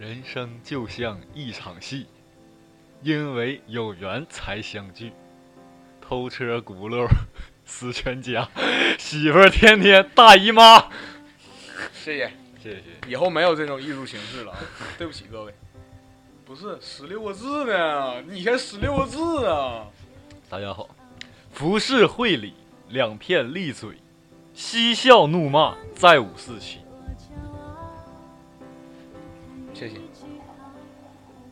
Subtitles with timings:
[0.00, 2.06] 人生就像一场戏，
[3.02, 5.12] 因为有缘才相聚。
[6.00, 7.06] 偷车轱辘
[7.66, 8.48] 死全家，
[8.98, 10.88] 媳妇儿天天大姨妈。
[11.92, 12.32] 谢谢，
[12.62, 12.82] 谢谢。
[13.10, 14.58] 以后没有这种艺术形式了啊！
[14.96, 15.52] 对不起各位，
[16.46, 19.86] 不是十六个字呢，你才十六个字啊！
[20.48, 20.88] 大家好，
[21.52, 22.54] 服饰会里
[22.88, 23.98] 两片利嘴，
[24.54, 26.78] 嬉笑怒骂再无四七。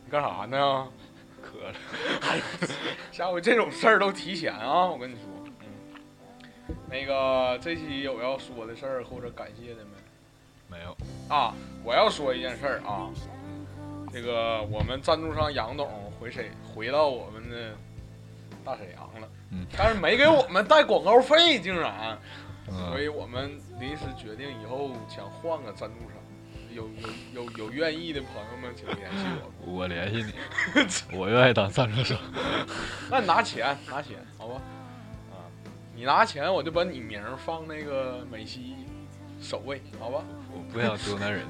[0.09, 0.87] 你干啥呢？
[1.39, 1.73] 渴了。
[2.21, 2.41] 哎，
[3.11, 4.87] 下回这种事儿都提前啊！
[4.87, 5.23] 我跟你说，
[5.61, 10.77] 嗯，那个这期有要说的事儿或者感谢的没？
[10.77, 10.97] 没有。
[11.29, 13.07] 啊，我要说一件事儿啊，
[14.11, 15.87] 这个我们赞助商杨董
[16.19, 17.75] 回沈回到我们的
[18.65, 22.17] 大沈阳了，嗯，但是没给我们带广告费，竟然，
[22.67, 26.17] 嗯所以我们临时决定以后想换个赞助商，
[26.73, 26.83] 有
[27.33, 29.51] 有有有愿意的朋友们请联系我。
[29.71, 30.33] 我联系你，
[31.17, 32.17] 我愿意当赞助商。
[33.09, 34.61] 那你拿钱拿钱，好吧？
[35.31, 35.35] 啊，
[35.95, 38.75] 你拿钱我就把你名放那个美西
[39.41, 40.23] 首位，好吧？
[40.51, 41.45] 我不想丢男人。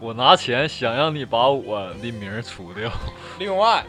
[0.00, 2.90] 我拿钱想让你把我的名除掉。
[3.38, 3.84] 另外，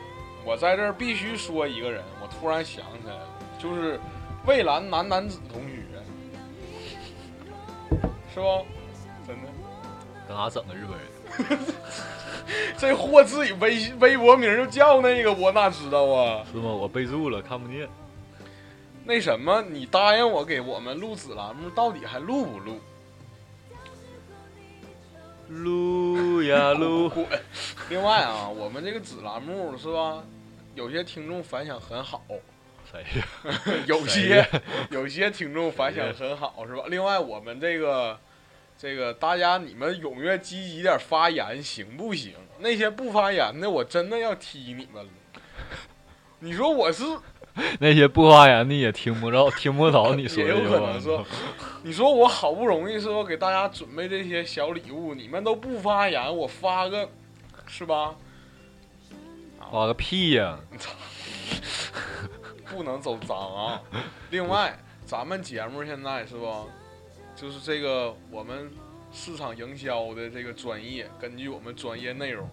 [0.45, 3.27] 我在这儿必须说一个人，我突然想起来了，
[3.59, 3.99] 就是
[4.45, 5.83] 蔚蓝男男子同学，
[8.33, 8.65] 是不？
[9.27, 9.47] 真的，
[10.27, 11.59] 干啥整的日本人？
[12.77, 16.45] 这货自己微微博名就叫那个，我哪知道啊？
[16.51, 16.69] 是吗？
[16.69, 17.87] 我备注了，看不见。
[19.05, 22.79] 那什么，你答应我给我们录子栏目，到底还录不录？
[25.49, 27.11] 录呀 录，
[27.89, 30.23] 另外啊，我们这个子栏目是吧？
[30.75, 32.23] 有些听众反响很好，
[32.89, 33.27] 谁呀？
[33.85, 34.47] 有些
[34.89, 36.83] 有些听众反响很好，是吧？
[36.87, 38.17] 另外，我们这个
[38.77, 42.33] 这个大家你们踊跃积极点发言，行不行？
[42.59, 45.09] 那些不发言的，我真的要踢你们了。
[46.39, 47.03] 你说我是，
[47.79, 51.25] 那些不发言的也听不着， 听不着你说也有的这话可能说，
[51.83, 57.09] 你说我好不容易是吧，给大家准备这些小礼物，你们都不发言，我发个，
[57.67, 58.15] 是吧？
[59.71, 60.59] 发个屁呀！
[62.69, 63.81] 不能走脏啊。
[64.29, 66.69] 另外，咱们节目现在是不，
[67.35, 68.71] 就是这个我们
[69.11, 72.49] 市场营销的这个专业，根据我们专业内容，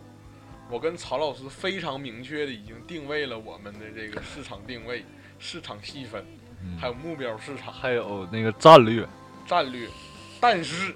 [0.70, 5.04] 我跟曹老师非常明确的已经定位了我们的这个市场定位、
[5.38, 6.24] 市场细分，
[6.62, 9.06] 嗯还有目标市场还有那个战略，
[9.46, 9.88] 战略。
[10.40, 10.94] 但是，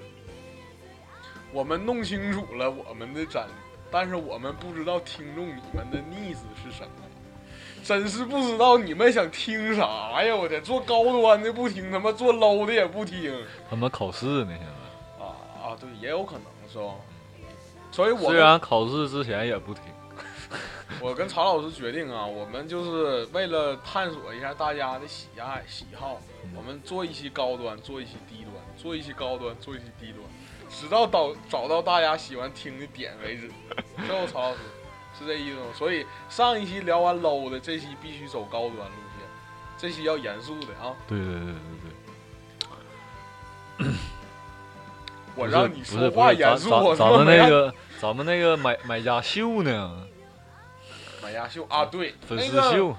[1.52, 3.54] 我们弄清楚了我们的战略，
[3.90, 7.03] 但是我们不知道听众你们的 needs 是什么。
[7.84, 10.34] 真是不知道你们想听啥呀！
[10.34, 13.30] 我天，做高端的不听，他妈做 low 的也不听
[13.68, 15.22] 他们考试呢，现在。
[15.22, 15.76] 啊啊！
[15.78, 16.94] 对，也有可能是吧？
[17.90, 19.82] 所以我虽然考试之前也不听，
[20.98, 26.18] 我跟曹老师决定啊，我们就是为了探索一下大家的喜爱喜好，
[26.56, 30.24] 我们做一期高端，做一期低端，做一期高端，做一期低端，
[30.70, 33.50] 直到到找到大家喜欢听的点为止。
[34.08, 34.60] 最后，曹老师
[35.19, 35.66] 是这意思吗？
[35.75, 39.26] 所以上一期聊完 low 的，这期必须走高端路线，
[39.78, 40.94] 这期要严肃的啊！
[41.06, 41.54] 对对对对
[43.78, 43.86] 对。
[45.36, 50.06] 我让你说话严肃，我咱咱们那个咱们那个买买家秀呢，
[51.22, 52.96] 买家秀啊，对，粉丝秀，那个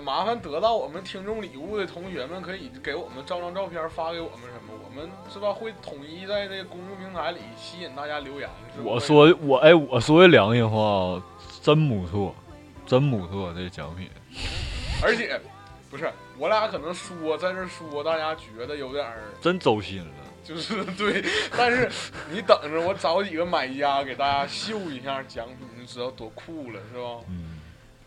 [0.00, 4.72] 麻烦得到我们听众礼物的同学们，可以给我们照张照片发给我们什么？
[4.84, 5.52] 我们是吧？
[5.52, 8.48] 会统一在那个公众平台里吸引大家留言。
[8.74, 11.22] 是不我会说我哎，我说句良心话，
[11.62, 12.34] 真不错，
[12.86, 14.08] 真不错，这奖品。
[15.02, 15.38] 而且
[15.90, 20.10] 不是我俩可能说在这说，大家觉得有点儿真走心了。
[20.42, 21.22] 就是对，
[21.56, 21.90] 但是
[22.30, 27.20] 你等着我找几个买家给大家秀一下奖品，你就知道多酷了，是吧？
[27.28, 27.47] 嗯，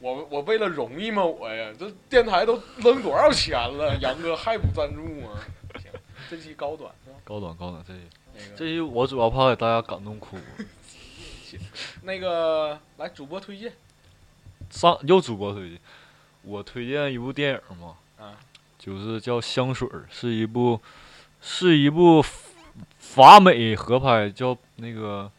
[0.02, 1.24] 我我为了容易吗？
[1.24, 5.30] 我呀，这电台都扔多少钱了，杨哥还不赞助吗？
[5.76, 5.92] 行，
[6.30, 7.18] 这期高端是吧？
[7.24, 7.94] 高端高端，这
[8.34, 10.38] 那个这期我主要怕给大家感动哭。
[12.02, 13.74] 那个来主播推荐
[14.72, 15.80] 上又主播推荐，
[16.42, 18.40] 我推荐一部电影嘛，啊，
[18.80, 20.82] 就是叫《香水》，是一部
[21.42, 22.24] 是一部
[22.98, 25.30] 法美合拍，叫那个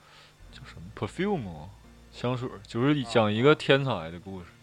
[0.53, 1.71] 叫什么 Perfume 吗
[2.13, 4.47] 香水，就是讲一个天才的故事。
[4.47, 4.62] 啊，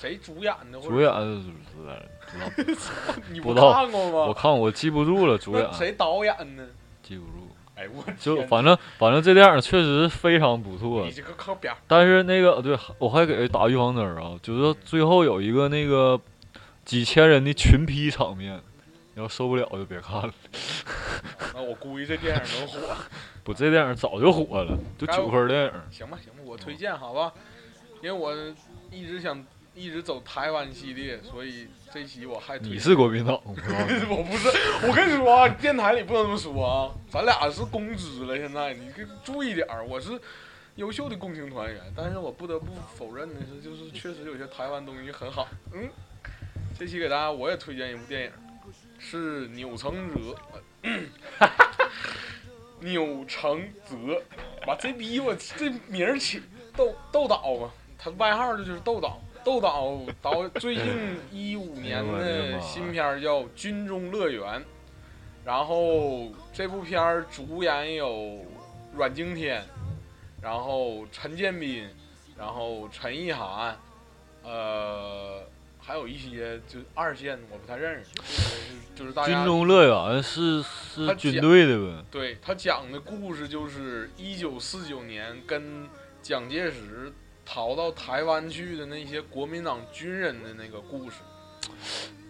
[0.00, 0.80] 谁主演的？
[0.80, 4.26] 主演是 不知道，你不看过吗？
[4.26, 6.66] 我看我记不住了，主演那谁导演呢？
[7.02, 7.48] 记不住。
[7.76, 16.20] 哎我就反正反正这电影确实非常不错你，这个靠边但是那个对我还给打预防针啊，就是最后有一个那个
[16.84, 18.60] 几千人的群批场面，
[19.14, 20.32] 你要受不了就别看了。
[21.54, 22.78] 那我估计这电影能火。
[23.42, 25.72] 不，这电影早就火了，就九分电影。
[25.90, 27.32] 行吧，行吧，我推荐好吧，
[28.02, 28.34] 因为我
[28.90, 29.42] 一直想
[29.74, 34.48] 一直走台湾系列，所以这期我还推你是国民党， 我不是，
[34.86, 39.84] 我跟你说啊，电台里不能这么说啊，咱俩是公知了，现在你给注意点儿。
[39.84, 40.20] 我是
[40.74, 45.48] 优秀的共青团员，但是我不得不否认的是，就是确实有些台湾东西很好。
[45.72, 45.88] 嗯，
[46.78, 48.32] 这期给大家我也推荐一部电影，
[48.98, 50.36] 是钮承泽，
[51.38, 51.48] 呃
[52.80, 53.96] 钮承泽，
[54.66, 56.42] 把这逼我这名儿起
[56.76, 59.20] 豆豆导嘛，他外号这就是豆导。
[59.44, 60.84] 豆导导最近
[61.32, 64.60] 一五年的新片叫《军中乐园》，
[65.44, 68.44] 然后这部片儿主演有
[68.94, 69.64] 阮经天，
[70.42, 71.88] 然后陈建斌，
[72.36, 73.76] 然后陈意涵，
[74.42, 75.42] 呃，
[75.78, 82.04] 还有一些就二线我不太认识，就是就是大家军中乐园是是他军队的呗？
[82.10, 85.88] 对他讲的故事就是一九四九年跟
[86.20, 87.10] 蒋介石
[87.52, 91.16] 逃到台湾去的那些国民党军人的那个故事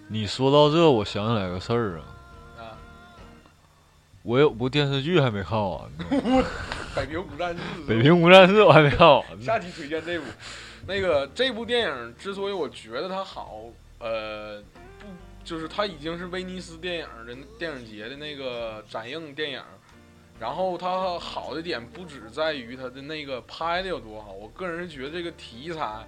[0.09, 2.05] 你说到这，我想起来个事儿啊，
[2.59, 2.79] 啊。
[4.23, 6.45] 我有部电视剧还没看完呢，
[6.97, 9.45] 北平无战事，《北平无战事》我还没看完呢。
[9.45, 10.25] 下期推荐这部。
[10.87, 13.65] 那个这部电影之所以我觉得它好，
[13.99, 14.63] 呃，
[14.99, 15.07] 不
[15.45, 19.63] 就是它已经是威尼斯电影的电影节的那个展映电影，
[20.41, 26.07] 然后它好的点不只在于它的那个拍的有多好，我个人是觉得这个题材，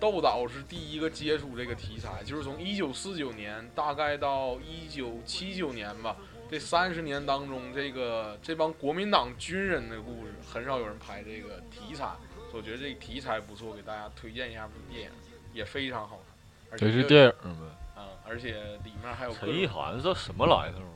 [0.00, 6.16] 窦导是第一个接触这个题材，就是从一九四九年大概到一九七九年吧，
[6.50, 12.08] 这三十年当中，这个这帮国民党军人的故事很少有人拍这个题材，
[12.50, 15.10] 所以我觉得这个题材不错，给大家推荐一下这部电影，
[15.52, 16.72] 也非常好看。
[16.72, 17.30] 而且这是电影
[17.60, 17.66] 呗？
[17.94, 20.93] 啊、而且里面还有陈意涵这什么来头啊？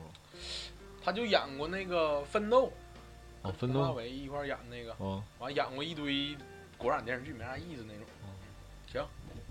[1.09, 2.71] 他就演过那个《奋斗》，
[3.47, 6.37] 啊，奋斗伟一块儿演那个，啊，完演过一堆
[6.77, 8.05] 国产电视剧，没啥意思那种。
[8.93, 9.03] 行，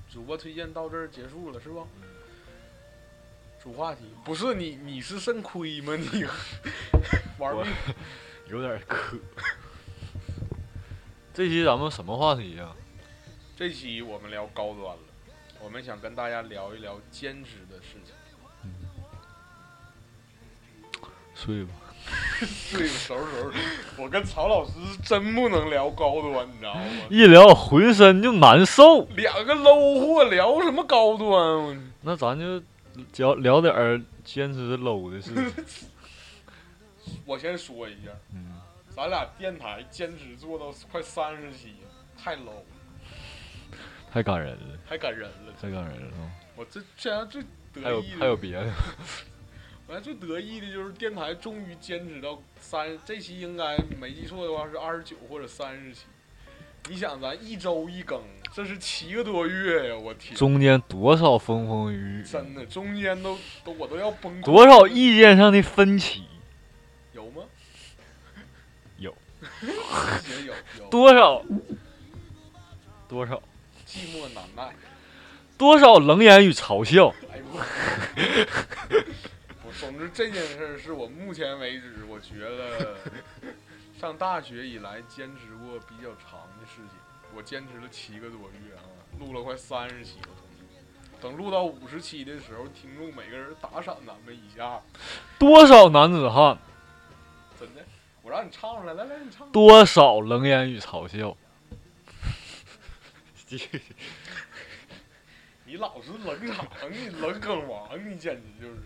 [0.09, 1.85] 主播推荐到这儿结束了是不？
[3.61, 5.97] 主话题不是你，你是肾亏吗？
[5.97, 6.25] 你
[7.43, 7.75] 玩我命
[8.47, 9.19] 有点磕。
[11.35, 12.73] 这期咱们什么话题呀、
[13.57, 15.03] 这期我们聊高端了，
[15.61, 18.15] 我们想跟大家聊一聊兼职的事情。
[21.39, 21.71] 睡吧。
[22.41, 23.59] 睡吧，收拾收拾。
[23.99, 26.81] 我跟曹老师是真不能聊高端，你知道吗？
[27.11, 29.03] 一聊浑身就难受。
[29.15, 31.29] 两个 low 货聊什么高端？
[31.29, 32.63] 我那咱就
[33.17, 35.33] 聊聊点儿坚持 low 的事。
[37.27, 38.55] 我先说一下，嗯，
[38.89, 41.75] 咱俩电台坚持做到快三十期，
[42.17, 42.63] 太 low，
[44.11, 45.53] 太感人了，太感人了。
[45.61, 46.13] 太感人了。
[46.57, 47.43] 我这现在最
[47.75, 48.71] 得还有还有别的？
[49.89, 56.03] 我还最得意的就是电台终于坚持到三，这期应该没记错的话是二十九或者三十期。
[56.91, 58.21] 你想，咱一周一更，
[58.53, 59.97] 这是七个多月呀！
[59.97, 64.45] 我天，中间多少风风雨雨，真的中间都都我都要崩溃。
[64.45, 66.25] 多少意见上的分歧，
[67.15, 67.43] 有吗？
[68.99, 69.15] 有，
[69.63, 70.89] 也有有。
[70.91, 71.43] 多少
[73.09, 73.43] 多少
[73.87, 74.75] 寂寞难耐。
[75.57, 77.15] 多少冷眼与嘲笑。
[77.33, 79.05] 哎呦
[79.79, 82.97] 总之这件事是我目前为止我觉得
[83.99, 86.99] 上大学以来坚持过比较长的事情。
[87.35, 88.83] 我坚持了七个多月啊，
[89.21, 90.29] 录了快三十期了，
[91.21, 94.81] 等录到五十期的时候，听众每个人打赏咱们一下，
[95.39, 96.59] 多少男子汉，
[97.61, 97.85] 真的。
[98.23, 99.49] 我让你唱出来，来来，你唱。
[99.53, 101.37] 多少冷言与嘲笑。
[105.67, 108.81] 你老是冷场，你冷梗王，你简直就是。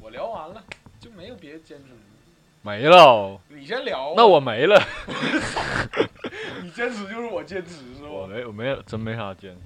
[0.00, 0.62] 啊，我聊完了，
[0.98, 1.84] 就没有别的坚持。
[2.62, 4.14] 没了，你先聊啊。
[4.16, 4.82] 那我没了。
[6.62, 8.26] 你坚持就是我坚持是吧我？
[8.26, 9.60] 没我没有真没啥坚持。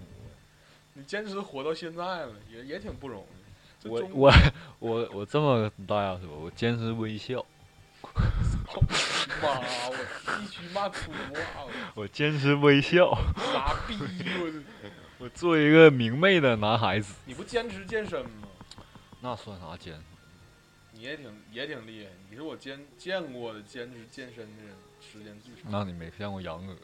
[0.95, 3.88] 你坚持活到现在了，也也挺不容易。
[3.88, 4.33] 我我
[4.79, 7.45] 我我这么跟大家说，我坚持微笑，
[9.43, 9.61] 妈，
[9.91, 9.97] 我
[10.38, 11.64] 必须骂粗话，
[11.95, 13.12] 我我坚持微笑，
[13.53, 13.99] 傻逼，
[15.19, 17.14] 我做一个明媚的男孩子。
[17.26, 18.49] 你不坚持健身吗？
[19.21, 20.00] 那算啥坚持？
[20.95, 25.71] 你也挺也挺厉害，你是我见见过的坚持健身的人时间最长。
[25.71, 26.75] 那你没见过杨哥？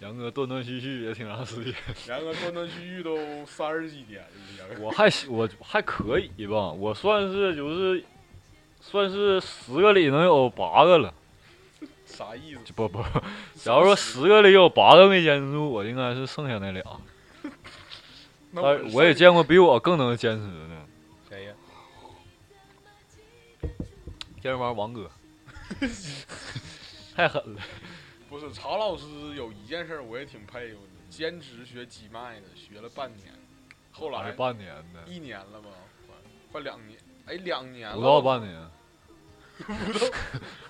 [0.00, 1.74] 杨哥断断续续也挺长时间。
[2.08, 3.16] 杨哥断断续续都
[3.46, 8.04] 三十几天了，我还行我还可以吧，我算是就是
[8.80, 11.12] 算是十个里能有八个了。
[12.04, 12.72] 啥意思？
[12.74, 13.02] 不不，
[13.54, 16.82] 假如说十个里有八个没坚持住，我应该是剩下那俩。
[18.52, 20.67] 那但我也见过比我更能坚持的。
[24.40, 25.10] 健身房王哥，
[27.14, 27.60] 太狠了。
[28.28, 33.32] 不是曹老师有一件事我也挺佩服的，兼职学鸡脉的，学了半年，
[33.90, 35.68] 后来半年呢，一年了吧，
[36.06, 36.14] 快
[36.52, 38.70] 快两年，哎，两年了，不到半年。
[39.66, 40.06] 不到，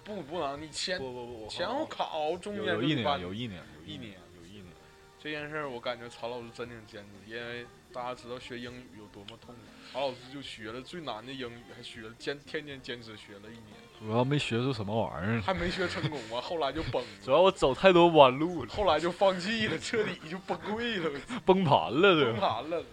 [0.02, 4.72] 不不能，你前不不不，前后考中间有有一年，有一年，有一年有一年。
[5.18, 9.60] 这件事儿，我感觉曹老师真挺坚持，因为大家知道学英语有多么痛苦，
[9.94, 22.36] 马老师就学了最难的英语，还学了坚天天坚持学了一年，主要没学出什么玩意儿，还没学成功啊，后来就崩了，主要我走太多弯路了，后来就放弃了，彻底就崩溃了，崩盘了都崩。
[22.36, 22.84] 盘了。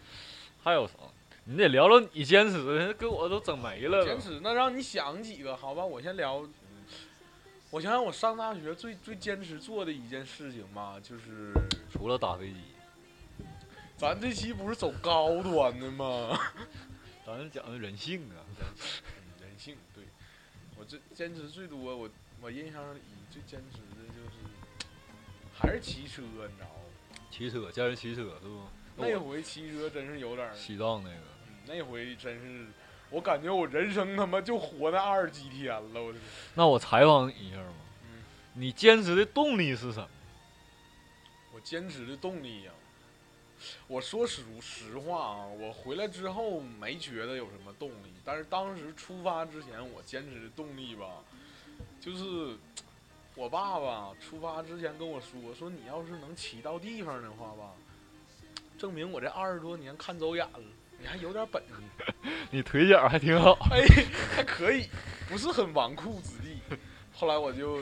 [0.63, 0.93] 还有啥？
[1.43, 4.03] 你得聊聊你坚持的，给我都整没了。
[4.03, 5.85] 坚持，那让你想几个，好吧？
[5.85, 6.43] 我先聊。
[7.69, 11.51] 我想想，我上大学最最坚持做的一件事情吧，就是
[11.91, 12.55] 除了打飞机，
[13.97, 16.37] 咱这期不是走高端的吗？
[17.25, 18.43] 咱是讲的人性啊。
[19.41, 20.03] 人性，对
[20.77, 22.09] 我这坚持最多，我
[22.41, 22.99] 我印象里
[23.31, 24.87] 最坚持的就是
[25.53, 27.19] 还是骑车，你知道吗？
[27.31, 28.61] 骑车，家人骑车是不？
[28.97, 31.15] 那回骑车真是有点儿，西藏那个，
[31.47, 32.67] 嗯那回真是，
[33.09, 36.13] 我感觉我人生他妈就活那二十几天了，我
[36.53, 37.73] 那我采访你一下吧。
[38.03, 38.23] 嗯
[38.57, 40.07] 你坚持的动力是什么？
[41.53, 42.71] 我坚持的动力呀、
[43.87, 51.07] 我说实实话啊，我回来之后没觉得有什么动力，但是当时出发之前，我坚持的动力吧，
[51.99, 52.57] 就是
[53.35, 57.73] 我爸爸出发之前跟我说，说你要是能骑到地方的话吧，
[58.77, 60.59] 证明我这二十多年看走眼了，
[60.99, 61.73] 你还有点本事，
[62.51, 63.57] 你腿脚还挺好。
[63.71, 63.83] 哎，
[64.35, 64.87] 还可以，
[65.27, 66.77] 不是很纨绔子弟。
[67.13, 67.81] 后来我就，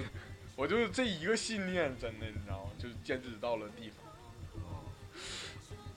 [0.56, 2.72] 我就这一个信念，真的你知道吗？
[2.78, 4.03] 就坚持到了地方。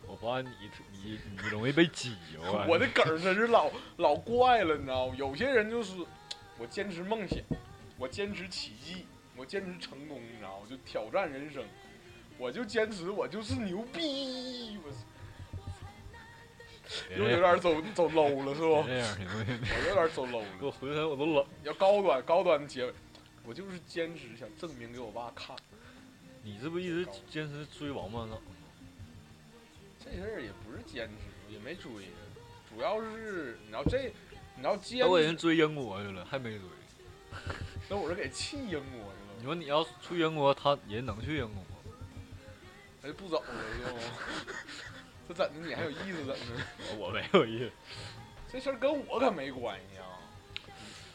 [0.09, 0.71] 我发现你
[1.03, 5.15] 你你容易被挤，我 我的梗儿真是老老怪了，你知道吗？
[5.17, 5.97] 有些人就是
[6.59, 7.39] 我坚持梦想，
[7.99, 10.57] 我坚持奇迹，我坚持成功，你知道吗？
[10.63, 11.65] 我就挑战人生，
[12.39, 14.93] 我就坚持，我就是牛逼，我
[17.17, 18.83] 又有点走走 low 了，是不？
[18.87, 19.59] 这样行不行？
[19.61, 21.45] 我有点走 low 了，给我浑身我都冷。
[21.65, 22.93] 要高端高端的结尾，
[23.45, 25.57] 我就是坚持想证明给我爸看，
[26.45, 28.39] 你这不一直坚持追王八呢？
[30.09, 31.91] 这事儿也不是坚持，也没追，
[32.71, 34.13] 主要是你知道这，
[34.55, 36.61] 你知道坚都给人，追英国去了，还没追。
[37.89, 39.35] 那我是给气英国去了。
[39.39, 41.93] 你说你要去英国，他人能去英国吗？
[43.03, 44.01] 他就不走了是吗？
[45.29, 45.67] 这怎的？
[45.67, 46.37] 你还有意思怎的？
[46.97, 47.71] 我没有意思。
[48.49, 50.07] 这事儿跟我可没关系啊！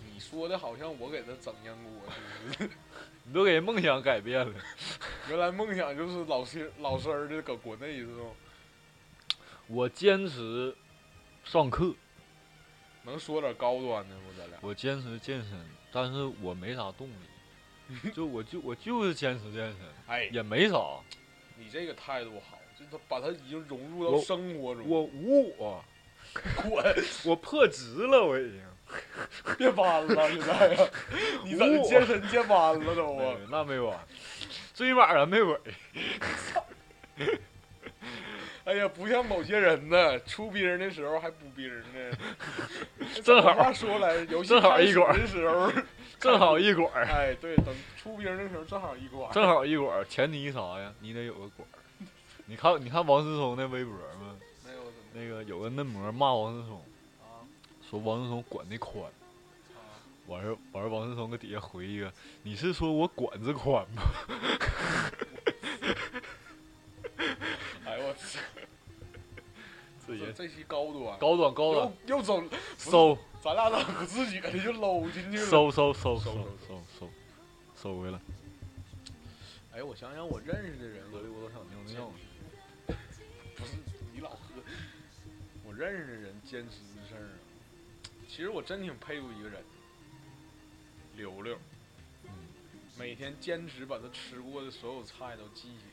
[0.06, 2.70] 你你说的好像我给他整英国似的。
[3.24, 4.54] 你都给人梦想改变了。
[5.30, 8.26] 原来梦想就是老师老师儿的搁国内是吗？
[9.72, 10.76] 我坚持
[11.46, 11.96] 上课，
[13.04, 14.34] 能说点高端的不？
[14.38, 14.60] 咱俩？
[14.62, 15.58] 我坚持健身，
[15.94, 17.14] 但是我没啥动力。
[18.14, 20.78] 就我就我就是坚持健身，哎，也没啥。
[21.58, 24.86] 你这个态度好，就他把它已经融入到生活中。
[24.86, 25.84] 我无我，
[26.64, 28.62] 滚， 我破职了，我已经。
[29.58, 30.90] 别弯了现在呀！
[31.46, 33.36] 你怎么健身健弯了都啊？
[33.40, 33.98] 没那没完，
[34.74, 35.58] 最起码咱没尾。
[38.72, 42.18] 哎呀，不像某些人呢，出兵的时候还补兵呢。
[43.22, 45.70] 正好话说来，游戏正好一管的时候，
[46.18, 49.30] 正好一管儿，哎，对，等出兵的时候正好一管。
[49.34, 50.06] 正好一管儿。
[50.06, 50.94] 前提啥呀？
[51.02, 51.76] 你得有个管儿。
[52.46, 54.38] 你看，你看王思聪那微博吗？
[54.66, 54.82] 没有
[55.14, 56.82] 那个有个嫩模骂王思聪，
[57.20, 57.44] 啊
[57.90, 59.04] 说王思聪管的宽。
[59.04, 59.84] 啊！
[60.28, 62.10] 完事儿完事儿，王思聪搁底下回一个
[62.44, 64.02] ：“你是说我管子宽吗
[68.14, 68.40] 这。
[70.04, 72.44] 自己这期高端，高端高端，又又走
[72.78, 76.34] 收，咱俩咋自己的就搂进去了，收收收收
[76.68, 77.10] 收收
[77.76, 78.20] 收回来。
[79.74, 82.12] 哎，我想想，我认识的人喝的我都想尿尿。
[83.56, 83.74] 不是
[84.12, 84.62] 你老喝，
[85.64, 87.34] 我认识的人坚持的事儿啊。
[88.28, 89.64] 其实我真挺佩服一个人，
[91.16, 91.56] 刘刘，
[92.24, 92.32] 嗯、
[92.98, 95.86] 每天坚持把他吃过的所有菜都记下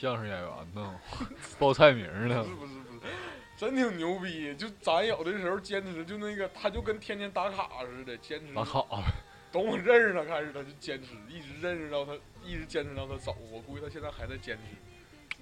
[0.00, 1.00] 相声演员呢，
[1.60, 2.56] 报菜名儿呢不是。
[2.56, 3.12] 不是不是，
[3.56, 4.54] 真挺牛逼。
[4.56, 8.82] 就咱有的时候坚持，就那个他就跟天天打卡似的，坚持打卡
[9.52, 13.36] 等我认识他开始，他就坚持，一直认识到他，一直坚持到他走。
[13.50, 14.62] 我估计他现在还在坚持。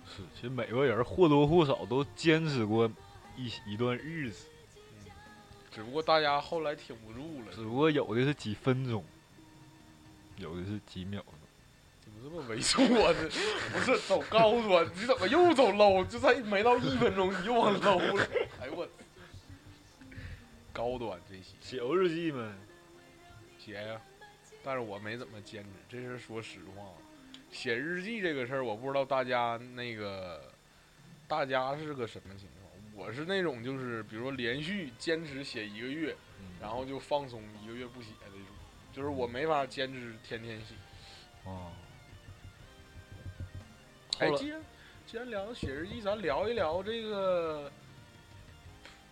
[0.05, 2.91] 是，其实每个人或多或少都坚持过
[3.37, 4.49] 一一段日子，
[5.71, 7.63] 只不过大家后来挺不住了只。
[7.63, 9.05] 不过有的是几分钟，
[10.37, 11.35] 有的是几秒钟。
[12.23, 13.31] 这么猥琐呢？
[13.73, 16.07] 不是走高端，你怎么又走 low？
[16.07, 18.29] 就才没到一分钟，你又往 low 了。
[18.61, 18.89] 哎呦我，
[20.73, 22.47] 高端这些写过日记没？
[23.59, 24.01] 写呀，
[24.63, 26.85] 但是我没怎么坚持，这是说实话。
[27.51, 30.53] 写日记这个事儿，我不知道大家那个
[31.27, 33.07] 大家是个什么情况。
[33.07, 38.47] 我是那种就是，比如说连续坚持写一个月，嗯然后就放松一个月不写这种，
[38.93, 40.75] 就是我没法坚持天天写。
[41.45, 41.73] 哦。
[44.21, 44.61] 哎，既然
[45.07, 47.71] 既然聊到写日记，咱聊一聊这个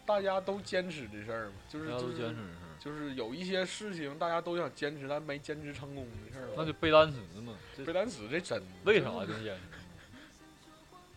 [0.07, 2.35] 大家都坚持的事儿嘛，就是就是
[2.79, 6.53] 就是有一些事情大家都想坚持，但没坚持成功的事儿吧。
[6.57, 7.55] 那就背单词嘛。
[7.85, 9.61] 背单词这真为啥就坚持？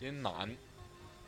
[0.00, 0.50] 因为难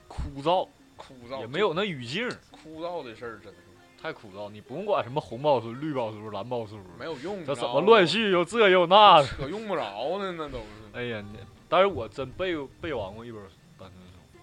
[0.08, 0.66] 枯燥，
[0.96, 3.58] 枯燥，也没有那语境，枯燥的事儿，真的
[4.02, 4.50] 太枯燥。
[4.50, 7.46] 你不用管什么红包书、绿包书、蓝包书，没有用。
[7.46, 9.28] 这怎么乱序又这又那的？
[9.28, 10.64] 可用不着呢，那都是。
[10.92, 11.38] 哎呀，你
[11.74, 13.42] 但是我真背背完过一本
[13.76, 13.96] 单词
[14.32, 14.38] 书，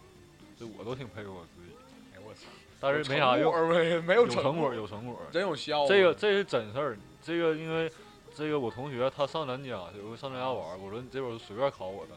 [0.59, 1.71] 这我都挺佩服我自己，
[2.13, 2.41] 哎我操！
[2.77, 5.17] 但是没啥用，没没有有成果果，有成果。
[5.31, 5.88] 真有效。
[5.88, 7.89] 这个这是真事儿，这个因为
[8.35, 12.11] 这个我同学他上咱家，有回上咱家玩儿，我说你这会儿随便考我的，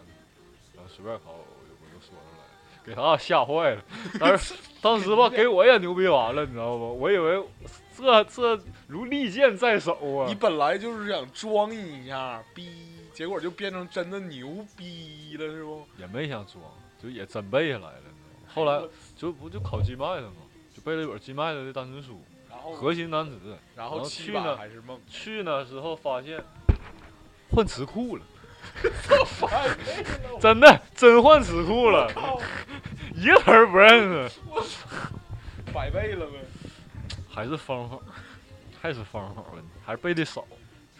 [0.74, 3.84] 然后随便考我，我就说出来，给他俩吓坏了。
[4.18, 4.52] 但是
[4.82, 6.92] 当时吧，给我也牛逼完了，你知道不？
[6.98, 7.40] 我以为
[7.96, 10.34] 这这如利剑在手啊你！
[10.34, 15.86] 本来就是想装一下逼，结果就变成真的牛逼了，是不？
[15.96, 16.62] 也没想装，
[17.00, 18.02] 就也真背下来了。
[18.52, 18.82] 后来
[19.16, 20.36] 就不就考鸡麦了吗？
[20.74, 23.38] 就背了一本鸡麦的单词书，然后核心单词。
[23.76, 26.42] 然然后去呢还是梦，去呢时候发现
[27.52, 28.22] 换词库了，
[30.40, 32.10] 真的真换词库了，
[33.14, 34.40] 一个词儿不认识。
[35.72, 36.32] 百倍了呗。
[37.28, 37.98] 还是方法，
[38.80, 40.44] 还是方法问题，还是背的少，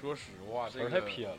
[0.01, 1.37] 说实话，这个太偏了。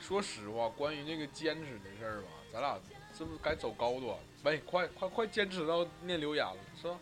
[0.00, 2.78] 说实话，关于那个坚持的事儿吧，咱俩
[3.16, 4.16] 是不是该走高端？
[4.44, 6.98] 喂，快快快坚持到念留言了，是吧？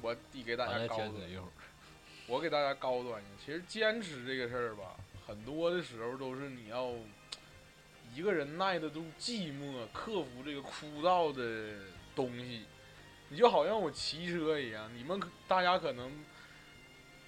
[0.00, 1.48] 我递给大家高端，一会儿。
[2.26, 3.30] 我给大家高端一下。
[3.44, 6.92] 其实坚持这个事儿吧，很多的时候都是你要
[8.14, 12.64] 一个人耐得住寂寞，克服这个枯燥的东西。
[13.30, 16.10] 你就好像我骑车一样，你们大家可能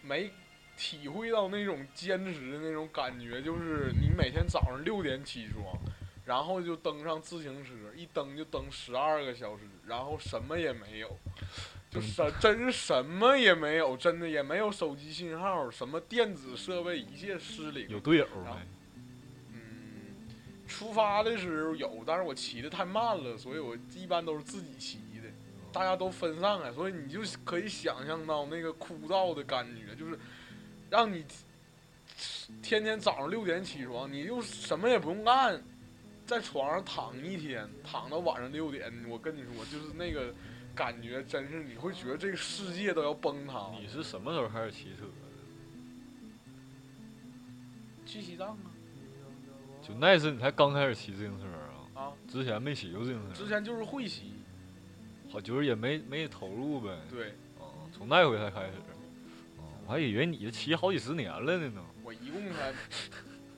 [0.03, 0.31] 没
[0.81, 5.79] 体会到那种坚持的那种感觉，就是你每天早上六点起床，
[6.25, 11.19] 然后就登上自行车，一蹬就蹬十二个小时，然后什么也没有，
[11.91, 17.87] 就蹬什真是什么也没有，真的也没有手机信号，什么电子设备一切失灵。
[17.91, 18.51] 有队友没？
[19.53, 19.61] 嗯，
[20.67, 25.29] 出发的时候有，但是我骑的太慢了，所以我一般都是自己骑的。
[25.73, 30.19] 大家都分散开，所以你就可以想象到那个枯燥的感觉，就是
[30.91, 31.25] 让你
[32.61, 35.63] 天天早上六点起床，你就什么也不用干，
[36.27, 38.93] 在床上躺一天，躺到晚上六点。
[39.09, 40.35] 我跟你说，就是那个
[40.75, 43.71] 感觉，真是你会觉得这个世界都要崩塌。
[43.81, 45.31] 你是什么时候开始骑车的？
[48.05, 48.67] 去西藏啊？
[49.81, 51.47] 就那次你才刚开始骑自行车
[51.95, 52.03] 啊？
[52.03, 54.33] 啊，之前没骑过自行车，之前就是会骑，
[55.31, 56.99] 好就是也没没投入呗。
[57.09, 57.29] 对
[57.61, 58.73] 啊，从那回才开始。
[59.91, 61.85] 啊，我还以为你骑好几十年了呢呢。
[62.05, 62.73] 我一共才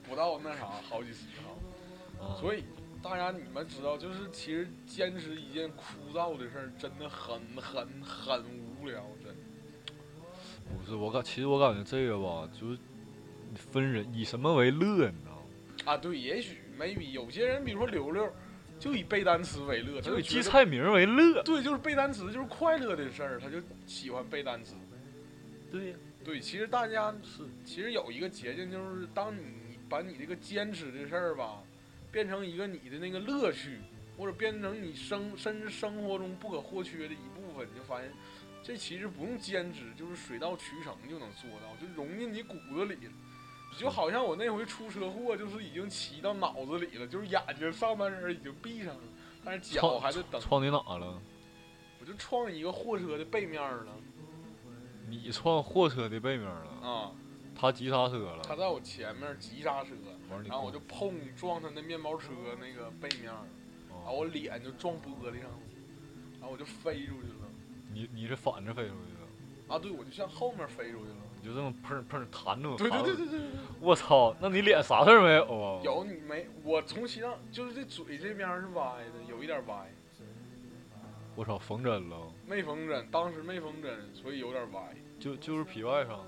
[0.09, 1.19] 不到那啥好几十
[2.39, 2.63] 所以
[3.03, 8.43] 大家你们知道，就是其实坚持一件枯燥的事儿，真的很很很
[8.81, 9.35] 无聊，真。
[10.75, 12.79] 不是我感，其实我感觉这个吧，就是
[13.55, 15.43] 分人以什么为乐，你知道吗？
[15.85, 18.27] 啊，对，也许 maybe 有些人，比如说刘刘，
[18.79, 21.43] 就以背单词为乐，他就以记菜名为乐。
[21.43, 24.73] 对，就是背单词就是快乐的事儿，他就喜欢背单词。
[25.71, 29.43] 对呀，对，其实大家是其实有一个捷径，就是当你
[29.89, 31.61] 把你这个坚持的事儿吧，
[32.11, 33.79] 变成一个你的那个乐趣，
[34.17, 38.09] 或者变成你生甚至生活中不可或缺的一部分，你就发现
[38.63, 43.11] 这其实不用坚持，就是水到渠成就能做到，就融进你骨子里了。
[43.77, 49.01] 就好像我那回出车祸，就是已经骑到脑子里了，就是眼睛上半身已经闭上了，
[49.43, 50.39] 但是脚还在等。
[50.39, 51.19] 撞你哪了？
[51.99, 53.83] 我就撞一个货车的背面了
[55.23, 57.11] 你撞货车的背面了，啊！
[57.55, 58.39] 他急刹车了。
[58.43, 59.91] 他在我前面急刹车，
[60.47, 63.35] 然后我就碰撞他那面包车那个背面，然
[64.03, 65.59] 后哦我脸就撞玻璃上了，
[66.39, 67.47] 然后我就飞出去了。
[67.93, 71.15] 你你是反着飞出去的，啊，对，我就向后面飞出去了。
[71.41, 72.75] 你就这么砰砰弹着。
[72.77, 73.49] 对对对对对对，
[73.79, 75.81] 我操，那你脸啥事儿没有啊？
[75.83, 76.47] 有你没？
[76.63, 79.91] 我从西藏就是这嘴这边是歪的，有一点歪，
[81.35, 84.81] 我操，缝针了，没缝针，当时没缝针，所以有点歪。
[85.19, 86.27] 就就是皮外伤啊。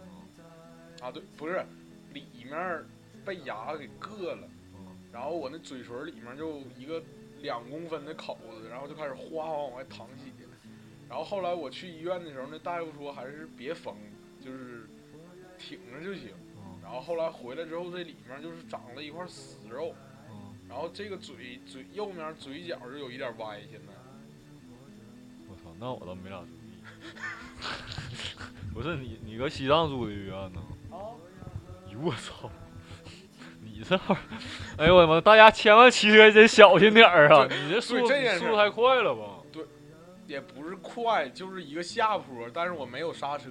[1.02, 1.66] 啊，对，不是，
[2.14, 2.84] 里面
[3.26, 7.04] 被牙给硌了，嗯然后我那嘴唇里面就一个
[7.42, 10.32] 两公分的口子，然后就开始哗哗往外淌血，
[11.10, 13.94] 然后后来我去医院的时候，那大夫说还是别缝，
[14.44, 14.88] 就是
[15.58, 16.30] 挺着就行。
[16.58, 19.96] 嗯然后后来回来之后，这里面就是长了一块死肉，
[20.30, 23.95] 嗯，然后这个嘴嘴右面嘴角就有一点歪，现在。
[25.80, 26.50] 那我倒没咋注意。
[28.74, 30.62] 不是你，你搁西藏住的医院呢？
[30.92, 32.50] 哎呦我操！
[33.62, 34.22] 你这会儿，
[34.78, 35.20] 哎呦我的妈！
[35.20, 37.48] 大家千万骑车得小心点儿啊！
[37.50, 39.40] 你这速这速度太快了吧？
[39.52, 39.66] 对
[40.28, 43.50] 也不是快，就是一个下坡，但是我没有刹车。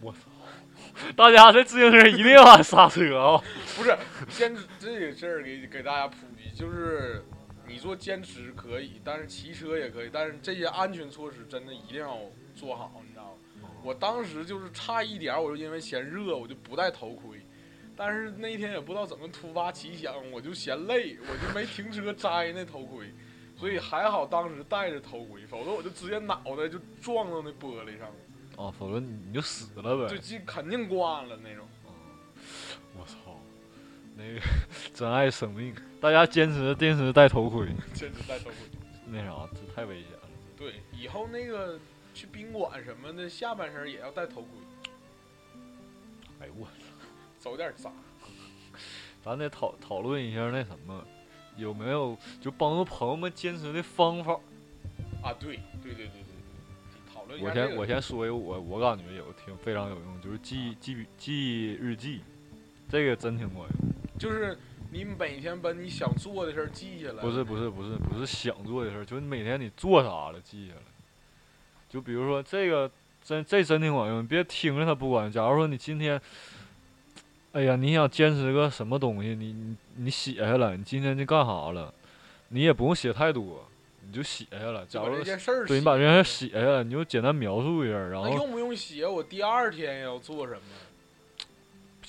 [0.00, 0.18] 我操！
[1.14, 3.42] 大家这自行车一定要按刹车啊！
[3.76, 3.96] 不是，
[4.28, 7.24] 先这个事儿给给大家普及，就是
[7.70, 12.18] 你做坚持可以，但是骑车也可以，但是这些安全措施真的一定要
[12.56, 13.68] 做好，你知道吗？
[13.84, 17.40] 我当时就是差一点，我就因为嫌热，我就不戴头盔。
[17.96, 23.12] 但是那天也不知道怎么突发奇想，我就嫌累，我就没停车摘那头盔，
[23.56, 28.14] 所以还好当时戴着头盔，否则我就直接脑袋就撞到那玻璃上了，
[28.56, 30.08] 哦，否则你你就死了呗。
[30.08, 31.68] 就就肯定挂了那种。
[34.20, 34.40] 我操，那个
[34.94, 38.54] 珍爱生命，大家坚持坚持戴头盔，坚持戴头盔。
[39.10, 40.28] 那啥，这太危险了。
[40.56, 41.78] 对，以后那个
[42.14, 44.48] 去宾馆什么的，下半身也要戴头盔，
[46.40, 46.68] 哎呦我，
[47.40, 47.90] 走点杂。
[49.22, 51.04] 咱得讨讨论一下那什么，
[51.56, 54.34] 有没有就帮助朋友们坚持的方法？
[55.22, 57.68] 啊，对对对对对对，讨论一我下这个。
[57.68, 62.22] 先我先说一个我我感觉有挺非常有用，就是记记笔记日记，
[62.88, 63.89] 这个真挺管用。
[64.20, 64.56] 就是
[64.92, 67.22] 你每天把你想做的事儿记下来。
[67.22, 70.82] 不是不是不是不是想做的事儿，就是你每天你做啥了记下来。
[71.88, 72.88] 就比如说这个
[73.24, 75.32] 真这真挺管用，你别听着它不管用。
[75.32, 76.20] 假如说你今天，
[77.52, 81.92] 哎呀，你想坚持个什么东西，你你你写下来，你今天就干啥了，
[82.48, 83.66] 你也不用写太多，
[84.06, 84.84] 你就写下来。
[84.84, 85.24] 假如
[85.66, 90.60] 对你把这件写事写下来，你就简单描述一下，然后那用不用写我第二天要做什么？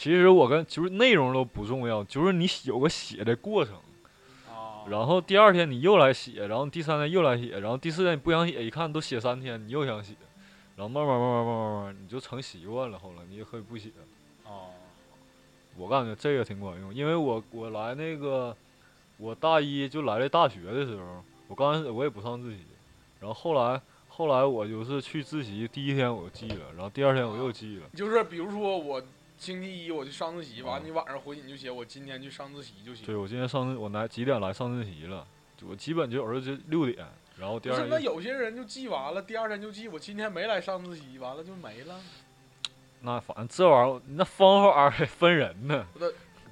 [0.01, 3.75] 其实我跟就是内容都不重要，就是你有个写的过程。
[4.49, 10.15] 啊，然后第二天你又来写，然后第三天又来写，然后第四天你不想写，一看都写三天，你又想写，
[10.75, 12.97] 然后慢慢慢慢慢慢慢慢你就成习惯了。
[12.97, 13.89] 后来你也可以不写。
[14.43, 14.73] 啊，
[15.77, 18.57] 我感觉这个挺管用，因为我我来那个
[19.17, 22.65] 我大一就来这大学的时候，我刚开始我也不上自习，
[23.19, 27.83] 然后后来后来我就是去自习，第一天我就记了，然后第二天我又记了。
[27.93, 28.99] 就是比如说我
[29.41, 33.03] 星期一我去上自习，完嗯你晚上回去你就写我今天去上自习就行。
[33.03, 35.25] 对，我今天上我来几点来上自习了，
[35.63, 37.03] 我基本就有时候就六点，
[37.39, 41.99] 然后第不是，那二天那有些人就记完了，第二天就记我今天没来上自习，完了就没了。
[42.99, 45.87] 那反正这玩意儿，那方法儿分人呢。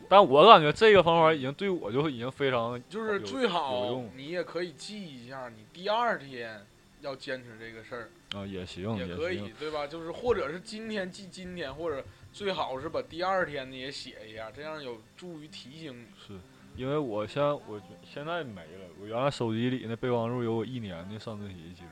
[0.10, 6.65] 但我感觉这个方法已经对我就已经非常就是最好用你也可以记一下，你第二天
[7.02, 9.86] 要坚持这个事儿啊也行也可以，对吧？
[9.86, 16.05] 就是或者是今天记今天，或者最好是把第二天的也写一下，这样有助于提醒你。
[16.17, 16.39] 是，
[16.75, 21.89] 因为我现在我现在没了，我原来手机里那备忘录有我一年的上自习记录。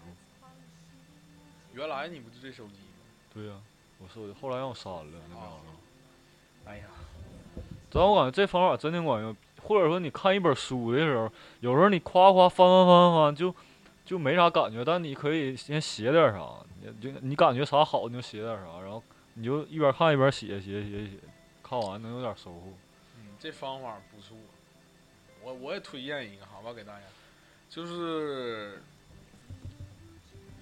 [1.73, 3.04] 原来你不就这手机吗？
[3.34, 3.54] 对呀、
[4.00, 5.71] 我手机后来让我删了那备忘录
[6.65, 6.86] 哎呀，
[7.89, 13.54] 但我感觉这方法真挺管用，或者说你看一本书的时候，有时候你夸夸翻翻翻翻就
[14.06, 16.47] 就没啥感觉，但你可以先写点啥，
[16.82, 19.04] 你就你感觉啥好你就写点啥，然后
[19.38, 21.12] 你就一边看一边写写写写，
[21.62, 22.73] 看完能有点收获。
[23.17, 24.36] 嗯，这方法不错，
[25.43, 27.06] 我我也推荐一个，好吧，给大家，
[27.69, 28.82] 就是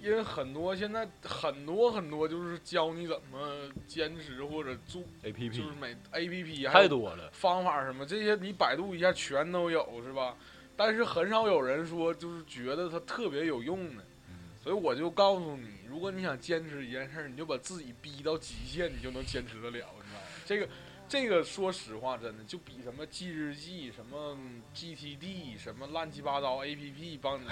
[0.02, 10.36] 因为很多现在很多很多就是教你怎么坚持或者做，A P 就是每 A P P 太多了，方法什么这些，你百度一下全都有，是吧？
[10.76, 14.06] 但是很少有人说就是觉得它特别有用的，嗯
[14.66, 20.26] 所以我就告诉你，如果你想坚持一件事儿，你就把自己逼到极限，你就能坚持得了，你知道吗？
[20.44, 20.68] 这个
[21.08, 24.36] 这个说实话，真的就比什么记日记、什么
[24.74, 27.46] GTD、什么乱七八糟 APP 帮你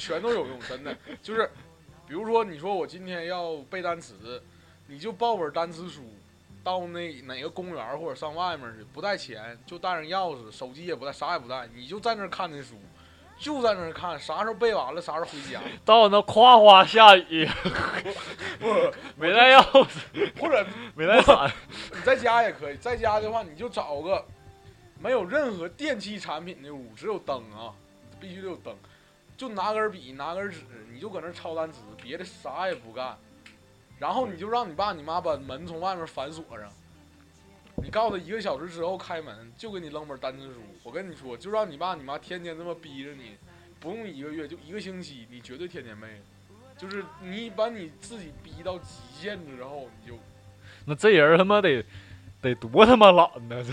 [0.00, 1.48] 全都有用，真的就是，
[2.04, 4.42] 比如说你说我今天要背单词，
[4.88, 6.02] 你就抱本单词书。
[6.64, 12.74] 到那哪个公园或者上外面去，不带钱，就带上钥匙，手机也不带，啥也不带，你就在那看那书，
[13.38, 15.60] 就在那儿看，啥时候背完了，啥时候回家。
[15.84, 17.46] 到那夸夸下雨，
[18.58, 18.74] 不，
[19.14, 21.50] 没带钥匙，或者没带伞，
[21.92, 24.24] 你在家也可以，在家的话你就找个
[24.98, 27.72] 没有任何电器产品的屋，只有灯啊，
[28.18, 28.74] 必须得有灯，
[29.36, 33.16] 就拿根笔，拿根纸，你就搁那儿抄单词，别的啥也不干，
[33.98, 36.72] 然后你就让你爸你妈把门从外面反锁上。
[37.82, 40.60] 你告诉他一个小时之后开门，就给你扔本单词书。
[40.82, 43.36] 我跟你说，就让你爸你妈天天这么逼着你，
[43.78, 46.08] 不用一个月，就一个星期，你绝对天天背。
[46.76, 50.18] 就是你把你自己逼到极限之后，你就
[50.84, 51.84] 那这人他妈得
[52.42, 53.64] 得多他妈懒呢！
[53.64, 53.72] 这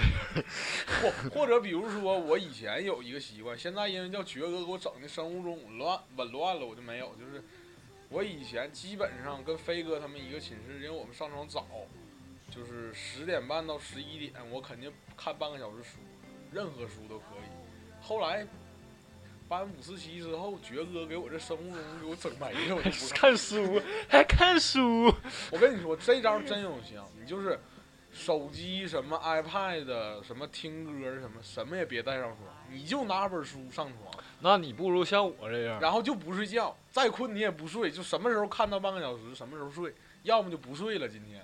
[1.01, 7.13] 或或者比如说，我以前有一个习惯，现在因为叫爵哥给我整的生物钟紊乱紊乱了，我就没有。
[7.19, 7.43] 就是
[8.09, 11.67] 我以前基本上跟飞哥他们一个寝室，因为我们上床早，
[12.53, 15.97] 就是十点半到十一点，我肯定看半个小时书，
[16.51, 17.49] 任何书都可以。
[17.99, 18.45] 后来
[19.49, 23.09] 搬五四七之后，爵哥给我这生物钟给我整没了，我就不看。
[23.17, 25.11] 看书还看书，
[25.51, 27.59] 我跟你说，这招真有效，你就是
[28.11, 32.39] 手机什么 iPad 什么听歌什么什么也别带上床，
[32.69, 41.09] 你就拿本书上床，那你不如像我这样，然后就不睡觉，再困你也不睡，就什么时候看到半个小时，什么时候睡，要么就不睡了。
[41.09, 41.43] 今天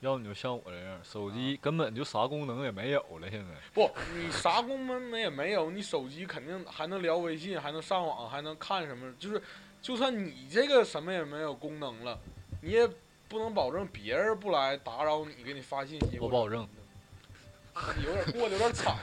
[0.00, 3.28] 要你就像我这样，手机根本就啥功能也没有了。
[3.30, 9.42] 现在不，你啥功能也没有，你手机肯定还能聊微信，还能上网，还能看什么，就是
[9.82, 12.18] 就算你这个什么也没有功能了，
[12.62, 12.88] 你也
[13.28, 16.18] 不能保证别人不来打扰你，给你发信息。
[16.20, 16.66] 我保证。
[17.96, 18.96] 你有点过得有点惨，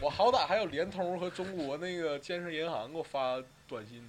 [0.00, 4.08] 我好歹还有联通和中国那个建设银行给我发短信，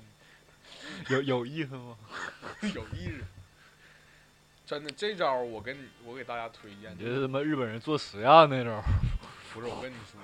[1.10, 1.98] 有有意思吗？
[2.76, 3.24] 有意思。
[4.72, 6.96] 真的，这招我跟你，我给大家推荐。
[6.98, 8.82] 你这是他妈日本人做实验那招？
[9.54, 10.18] 不是，我跟你说，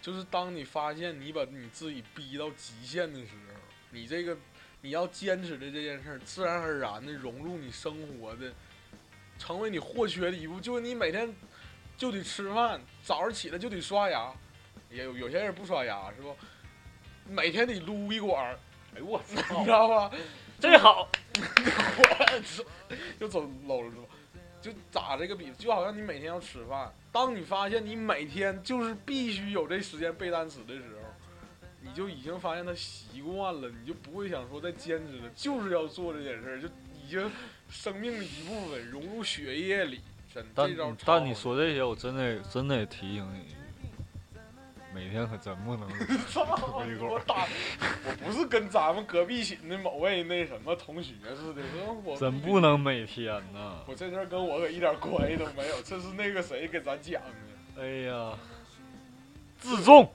[0.00, 4.34] 就是当你发现你把你自己逼到极限的时候，你这个
[4.80, 8.50] 你要坚持的这件事儿，自然而然的融入你生活的，
[9.38, 10.62] 成为你或缺的一部分。
[10.62, 11.30] 就是你每天
[11.98, 14.32] 就得吃饭，早上起来就得刷牙，
[14.90, 16.34] 也有有些人不刷牙是不？
[17.28, 18.58] 每天得撸一管儿，
[18.96, 20.10] 哎呦我 操你，知道吧？
[20.62, 21.08] 这好，
[21.98, 22.62] 我操，
[23.18, 24.02] 又走搂了是吧？
[24.60, 31.08] 就咋这个比，就好像你每天要吃饭，当你发现你每天就是必须有这时间背单词的时候，
[31.80, 37.28] 你就已经发现他习惯了，你就不会想说再坚持了，就是要做这件事儿，就已经
[37.68, 40.00] 生命的一部分融入血液里。
[40.32, 43.56] 真但但你说这些，我真的真得提醒你，
[44.94, 45.88] 每天可真不能
[47.00, 47.46] 我打，
[48.04, 51.62] 我不是跟咱们隔壁寝的某位那什么同学似的，
[52.04, 53.78] 我真不能每天呐。
[53.86, 58.36] 我这事儿跟我可一点关系都没有，这是那个谁给咱讲的，哎呀，
[59.58, 60.12] 自重，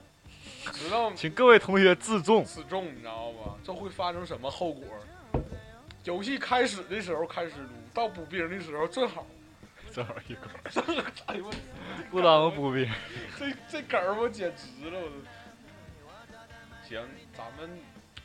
[0.72, 2.44] 知道吗请各位同学自重。
[2.44, 3.54] 自重，你知道吗？
[3.64, 4.84] 这会发生什么后果？
[6.04, 9.26] 游戏开始的时候开始撸，到补兵的时候正好。
[9.92, 11.52] 正好一块儿，这个，哎呦我，
[12.10, 12.88] 不耽误补兵。
[13.38, 15.14] 这这梗儿我简直了，我都。
[16.88, 17.00] 行，
[17.36, 17.78] 咱们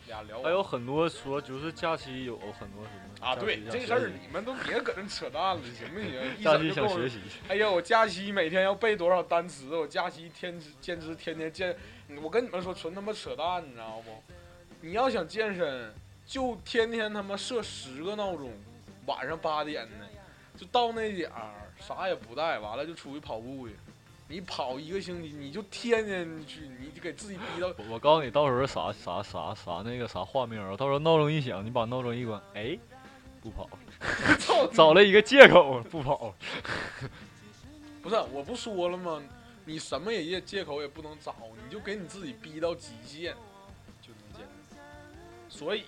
[0.08, 0.42] 俩聊。
[0.42, 6.10] 还有很多说，就是假期有很多什么啊，对这事儿你们都别搁这扯淡了，行不行？
[6.40, 9.76] 一假期想学习，哎呀，我假期每天要背多少单词？
[9.76, 11.76] 我假期天之坚持天天健，
[12.22, 14.24] 我跟你们说，纯他妈扯淡，你知道不？
[14.82, 15.94] 你要想健身，
[16.26, 18.52] 就天天他妈设十个闹钟，
[19.06, 20.06] 晚上八点呢，
[20.58, 23.76] 就到那点儿啥也不带，完了就出去跑步去。
[24.28, 32.78] 你跑一个星期，你就天天去，你就给自己逼到我我告诉你，到时候啥啥啥啥那个啥画面啊，到时候闹钟一响，你把闹钟一关，哎，
[33.42, 37.10] 不跑了， 找了一个借口不跑了。
[38.02, 39.22] 不是，我不说了吗？
[39.66, 43.34] 你什么也借借口也不能找，你就给你自己逼到极限，
[44.02, 44.76] 就能坚持。
[45.50, 45.84] 所以，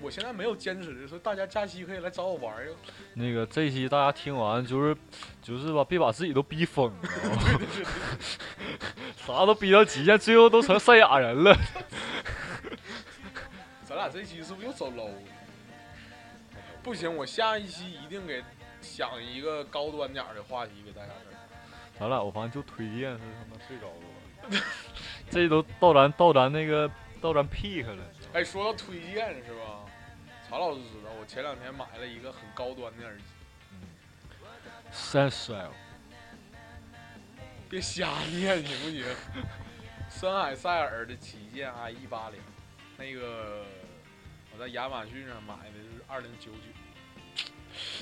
[0.00, 2.76] 我现在没有坚持的，说大家假期可以来找我玩儿哟。
[3.14, 4.94] 那个这期大家听完就是
[5.40, 7.08] 就是吧，别把自己都逼疯了，
[9.16, 11.56] 啥都逼到极限，最后都成赛亚人了。
[13.84, 15.14] 咱俩这期是不是又走 low 了？
[16.82, 18.44] 不行，我下一期一定给
[18.82, 21.32] 想一个高端点儿的话题给大家整。
[21.98, 23.86] 咱俩我发现就推荐是他妈最高
[24.50, 24.62] 端，
[25.30, 26.90] 这都到咱到咱那个
[27.22, 28.02] 到咱 peak 了。
[28.34, 29.83] 哎，说到推荐是吧？
[30.48, 33.22] 曹老师知道，我前两天买了一个很高端的耳机，
[34.92, 35.72] 三十 L，
[37.68, 39.04] 别瞎念行不行？
[40.08, 42.38] 森海塞尔的旗舰 i 一八零，
[42.96, 43.64] 那个
[44.52, 46.58] 我在亚马逊上买的是二零九九。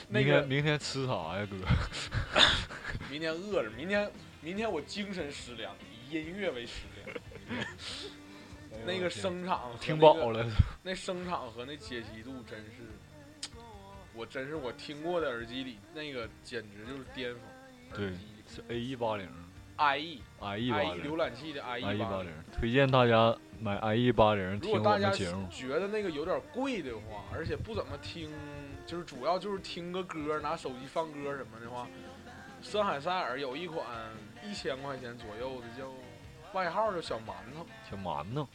[0.09, 1.57] 那明天个明天吃啥呀，哥？
[3.09, 4.11] 明天饿着，明天
[4.43, 5.75] 明天我精神食粮，
[6.11, 7.67] 以音乐为食粮。
[8.87, 10.45] 那个声场听那个饱了，
[10.83, 13.51] 那声场和那解析度真是，
[14.15, 17.43] 我真是我听过的耳机里那个简直就是巅峰。
[17.95, 18.13] 对
[18.47, 19.27] 是 A E 八零
[19.77, 25.47] ，IE IE 八零浏览器的 IE，I 一八八零，推荐大家买 IE 八零听我如果大家们节目。
[25.51, 28.31] 觉得那个有点贵的话，而且不怎么听，
[28.87, 31.87] 就是主要就是听个歌，拿手机放歌什么的话，
[32.63, 33.87] 森海塞尔有一款
[34.43, 35.91] 一千块钱左右的叫
[36.53, 38.49] 外号叫小馒头，小馒头，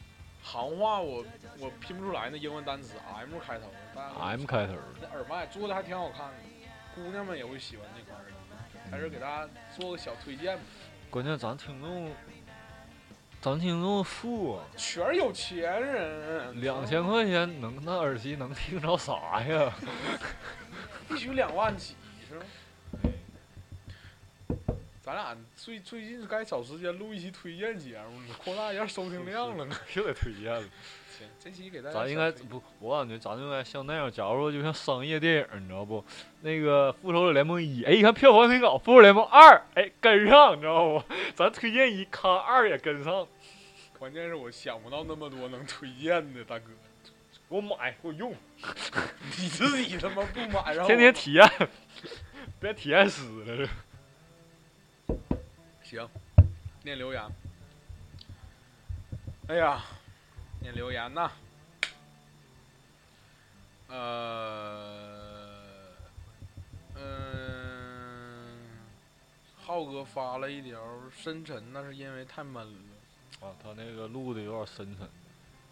[0.48, 1.22] 行话我
[1.58, 6.34] 我拼不出来那英文单词，M 开头的，M 开头的，那耳麦做的还挺好看的，
[6.94, 10.62] 姑娘们也会喜欢这款耳机，还是给大家做个小推荐吧。
[11.10, 12.10] 关键咱听众，
[13.42, 19.70] 咱听众富啊，全是有钱人，两千块钱能那耳机能听着啥呀？
[21.10, 21.94] 必须两万起
[22.26, 22.42] 是吗？
[25.08, 29.66] 咱俩最最近该找时间录一期推荐节目了，扩大一下收听量了。
[29.94, 30.60] 又得推荐了。
[31.18, 36.04] 行，这期给大家咱应该不，我感觉咱应该像那样，假如说就像商业电影，你知道不？
[36.42, 41.02] 那个《复仇者联盟一》，哎，一看票房挺高，《复仇者联盟二》，哎，跟上，你知道不？
[41.34, 43.26] 咱推荐一，看二也跟上，
[43.98, 46.66] 关键是我想不到那么多能推荐的，大哥，
[47.48, 48.34] 给我买，给我用，
[49.40, 51.50] 你自己他妈不买，然后天天体验，
[52.60, 53.66] 别体验死了这。
[55.88, 56.06] 行，
[56.82, 57.22] 念留言。
[59.46, 59.82] 哎呀，
[60.60, 61.32] 念留言呐。
[63.88, 65.64] 呃，
[66.94, 68.58] 嗯、
[69.56, 70.78] 浩哥发了一条
[71.10, 72.78] 深沉，那是因为太闷了。
[73.40, 75.08] 啊，他那个录的有点深沉。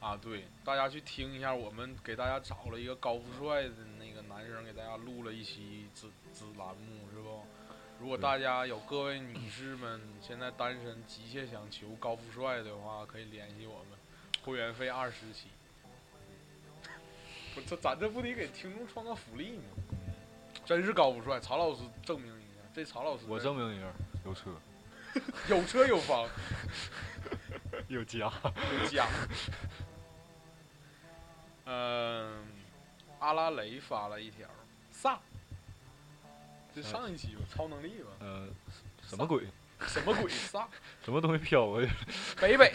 [0.00, 7.44] 啊，对，大家去听一下，我们给大家找了一个高富帅的那个男生，给大家录了一期子子栏目，是不？
[7.98, 13.98] 如果大家有各位女士们现在单身，急切想求高富帅的话，可以联系我们，
[14.44, 15.48] 会员费二十起。
[17.54, 19.64] 不，这咱这不得给听众创造福利吗？
[20.64, 23.86] 真是高富帅，曹老师证明一下，这曹老师我证明一下，
[24.24, 24.50] 有车
[25.48, 26.28] 有车有房
[27.88, 28.30] 有家。
[28.80, 29.08] 有家。
[31.64, 32.44] 嗯，
[33.18, 34.46] 阿拉蕾发了一条
[34.92, 35.18] 萨，
[36.76, 38.46] 这上一期吧，超能力吧，呃，
[39.08, 39.44] 什么鬼？
[39.86, 40.68] 什么鬼啥？
[41.02, 41.90] 什么东西飘过去？
[42.38, 42.70] 北北，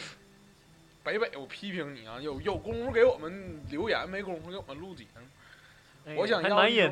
[1.04, 2.20] 北北，我批评你啊！
[2.20, 6.16] 有有功夫给我们留言，没功夫给我们录节目。
[6.16, 6.92] 我想还难要。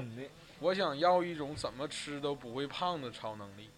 [0.60, 3.69] 我想要一种怎么吃都不会胖的超能力，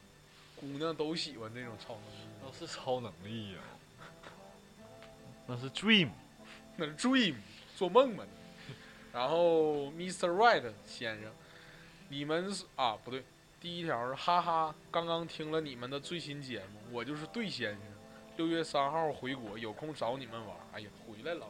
[0.60, 2.28] 姑娘都喜欢这种超能力。
[2.44, 3.60] 那是超能力呀、
[5.48, 6.10] 那是 dream。
[6.76, 7.36] 那是 dream，
[7.78, 8.26] 做梦嘛。
[9.14, 10.30] 然后 Mr.
[10.30, 11.32] Right 先生，
[12.12, 13.24] 你们是啊不对，
[13.62, 17.80] 第一条是哈哈，刚刚听了你们的最新节目，我就是对先生，
[18.36, 20.58] 六月三号回国，有空找你们玩。
[20.74, 21.48] 哎呀，回来了，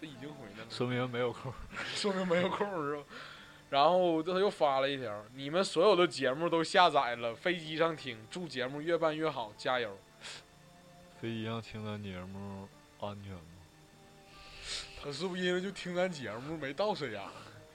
[0.00, 1.52] 这已经回来了，说明没有空。
[1.96, 3.02] 说明没有空是吧？
[3.70, 9.98] 然后他又发了一条，你们所有的节目都下载了，飞机上听，祝节目越办越好，加油。
[11.20, 12.68] 飞机上听咱节目
[13.00, 13.40] 安全吗？
[15.02, 17.24] 他是不是因为就听咱节目没到沈阳？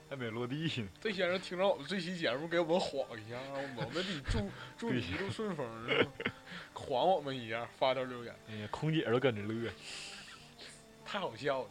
[0.08, 0.88] 还没落地呢。
[1.00, 3.36] 这先生听着我们这期节目，给我们晃一下，
[3.76, 6.10] 我们得祝 祝你一路顺风，是吧？
[6.74, 9.70] 晃我们一下，发条留言，哎呀，空姐都跟着乐。
[11.04, 11.68] 太好笑了。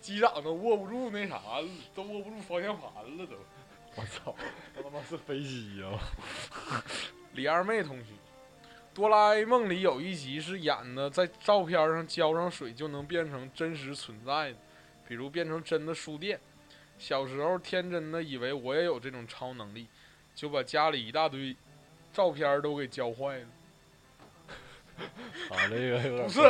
[0.00, 3.36] 机长都握不住那啥了，都握不住方向盘了都。
[3.94, 4.34] 我操，
[4.74, 5.86] 那他妈是飞机呀、
[7.34, 8.06] 李二妹同学，
[8.92, 14.56] 哆啦 A 梦里有一集是演的，在照片上浇上水就能变成真实存在的，
[15.06, 16.40] 比如变成真的书店。
[17.02, 19.88] 小时候天真的以为我也有这种超能力，
[20.36, 21.56] 就把家里一大堆
[22.12, 23.46] 照片都给教坏了。
[25.50, 26.40] 啊这个有点不是，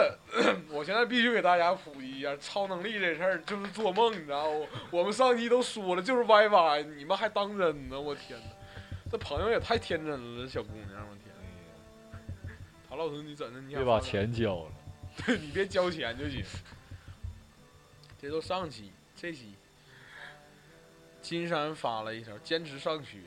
[0.68, 4.46] 我现在必须给大家普及一下，超能力这事儿就是做梦，你知道
[4.90, 4.98] 不？
[4.98, 7.98] 我们上期都说了，就是歪歪你们还当真呢？
[7.98, 8.46] 我天哪，
[9.10, 11.34] 这朋友也太天真了，这小姑娘，我天！
[12.86, 13.58] 陶老师，你怎的？
[13.62, 14.72] 你别把钱交了。
[15.24, 16.44] 对 你别交钱就行。
[18.20, 19.54] 这都上期，这期
[21.22, 23.18] 金山发了一条坚持上学，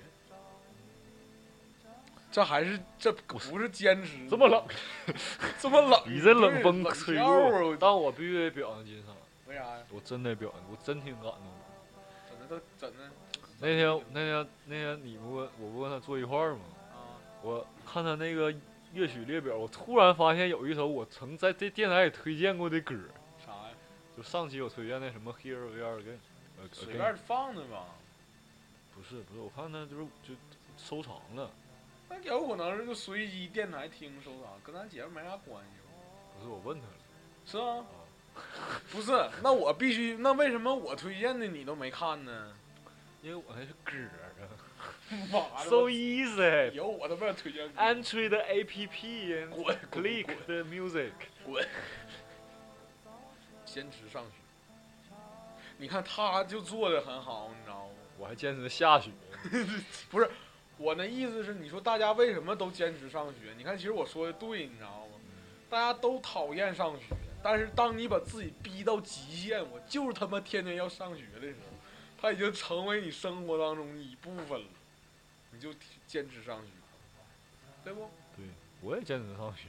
[2.31, 4.63] 这还是这不是坚持，这么冷，
[5.58, 9.15] 这么冷，你这冷风吹笑过啊，但我必须得表扬金山，
[9.47, 9.77] 为啥呀？
[9.89, 11.39] 我真得表扬，我真挺感动的。
[12.29, 12.95] 怎么都怎么？
[13.62, 16.60] 那天那天那天你不跟我不跟他坐一块儿吗？
[16.91, 18.53] 啊，我看他那个
[18.93, 22.93] 乐曲列表，我突然发现有一首我曾在这电台里推荐过的歌，
[23.45, 23.70] 啥呀？
[24.17, 26.03] 就上期我推荐那什么《Here We Are Again》
[26.70, 27.86] 呃，随便放的吧。
[28.95, 30.34] 不是不是，我看他就是就
[30.78, 31.51] 收藏了，
[32.09, 35.72] 那有可能是就随机电台听收藏，跟咱节目没啥关系，
[36.39, 36.93] 不是我问他了，
[37.45, 37.86] 是啊？
[38.91, 39.11] 不是，
[39.41, 42.53] 那我必须，那为什么我推荐的你都没看呢？
[43.22, 44.45] 因为我那是歌啊
[45.32, 46.72] 妈的， so easy。
[46.72, 51.11] 有我他妈推荐歌 Entry the APP and 滚滚 click 滚 the music。
[51.45, 51.68] 滚！
[53.66, 54.45] 坚持上学。
[55.78, 57.91] 你看他就做的很好，你知道吗？
[58.17, 59.11] 我还坚持下学，
[60.09, 60.30] 不是，
[60.78, 63.53] 我那意思是，你说大家为什么都坚持上学？
[63.57, 65.13] 你看，其实我说的对，你知道吗？
[65.69, 71.76] 大家都讨厌上学，但是当你把自己逼到极限，我就是他妈天天要上学的时候，
[72.21, 74.67] 他已经成为你生活当中的一部分了，
[75.51, 75.73] 你就
[76.07, 76.67] 坚持上学，
[77.84, 78.09] 对不？
[78.38, 78.45] 对，
[78.82, 79.63] 我也坚持上学。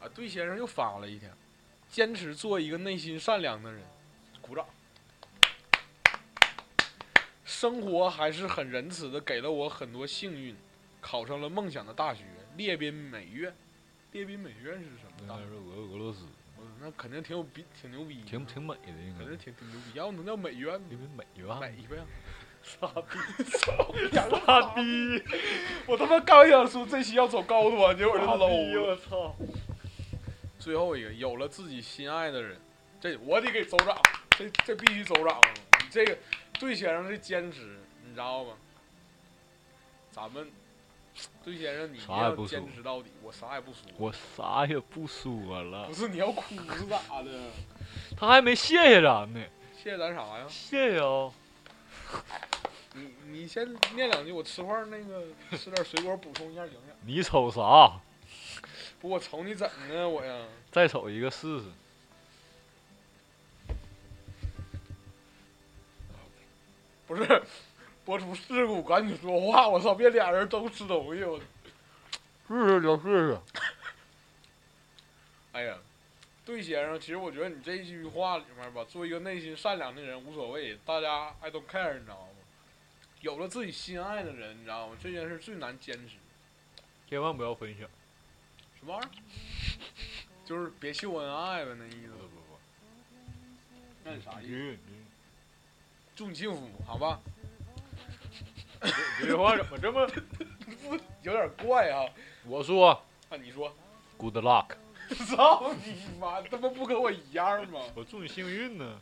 [0.00, 1.28] 啊，对先生又发了一条，
[1.94, 3.80] 坚持做一个内心善良的人，
[4.40, 4.66] 鼓掌。
[7.44, 10.56] 生活还是很仁慈的，给了我很多幸运，
[11.00, 12.24] 考上了梦想的大学——
[12.58, 13.54] 列宾美院。
[14.10, 15.42] 列宾美院是什么大学？
[15.42, 16.24] 是俄俄罗斯，
[16.58, 19.96] 嗯那肯定挺有逼，挺牛逼，挺挺美的，应该肯定挺挺牛逼。
[19.96, 20.98] 要不能叫美院呢？
[21.16, 21.60] 美院。
[21.60, 22.02] 美呗。
[22.60, 23.94] 傻逼，操，
[24.44, 25.22] 傻逼，
[25.86, 28.82] 我他妈刚想说这期要走高端，结果就 low 了。
[28.82, 29.36] 我操！
[30.64, 32.58] 最后一个，有了自己心爱的人，
[32.98, 33.94] 这我得给走长，
[34.30, 35.38] 这这必须走长。
[35.82, 36.16] 你这个
[36.58, 38.54] 对先生的坚持，你知道吗？
[40.10, 40.50] 咱们
[41.44, 43.10] 对先生，你啥也不说坚持到底。
[43.22, 43.82] 我啥也不说。
[43.98, 47.30] 我啥也不说了不，是你要哭是咋的？
[48.16, 49.44] 他还没谢谢咱呢。
[49.76, 50.46] 谢谢咱啥呀？
[50.48, 51.30] 谢谢啊！
[52.94, 55.26] 你你先念两句，我吃块那个
[55.58, 56.96] 吃点水果补充一下营养。
[57.04, 58.00] 你瞅啥？
[59.04, 60.08] 不，我瞅你怎呢？
[60.08, 61.66] 我呀，再瞅一个试试。
[67.06, 67.42] 不是
[68.02, 69.68] 播出事故，赶紧说话！
[69.68, 71.22] 我操，别俩人都吃东西！
[71.22, 71.38] 我
[72.48, 73.38] 试试就试试。
[75.52, 75.76] 哎呀，
[76.46, 82.28] 对先生，其实我觉得你这句话里面吧，做一个内心善良的人无所谓，大家 I don't care，你知道吗？
[83.20, 84.96] 有了自己心爱的人，你知道吗？
[84.98, 86.16] 这件事最难坚持。
[87.06, 87.86] 千万不要分享。
[88.84, 89.08] 什么玩意儿？
[90.44, 92.18] 就是别秀恩爱呗，那意思不。
[92.18, 92.58] 不不，
[94.04, 94.76] 那是啥意思？
[96.14, 97.18] 祝你幸福，好吧？
[99.18, 100.96] 你这话怎么这么不？
[101.24, 102.04] 有点怪啊。
[102.46, 102.90] 我说
[103.30, 103.74] 啊，你说
[104.18, 104.76] ，good luck，
[105.34, 106.42] 操你妈！
[106.42, 107.80] 他妈不跟我一样吗？
[107.94, 109.00] 我祝你幸运呢。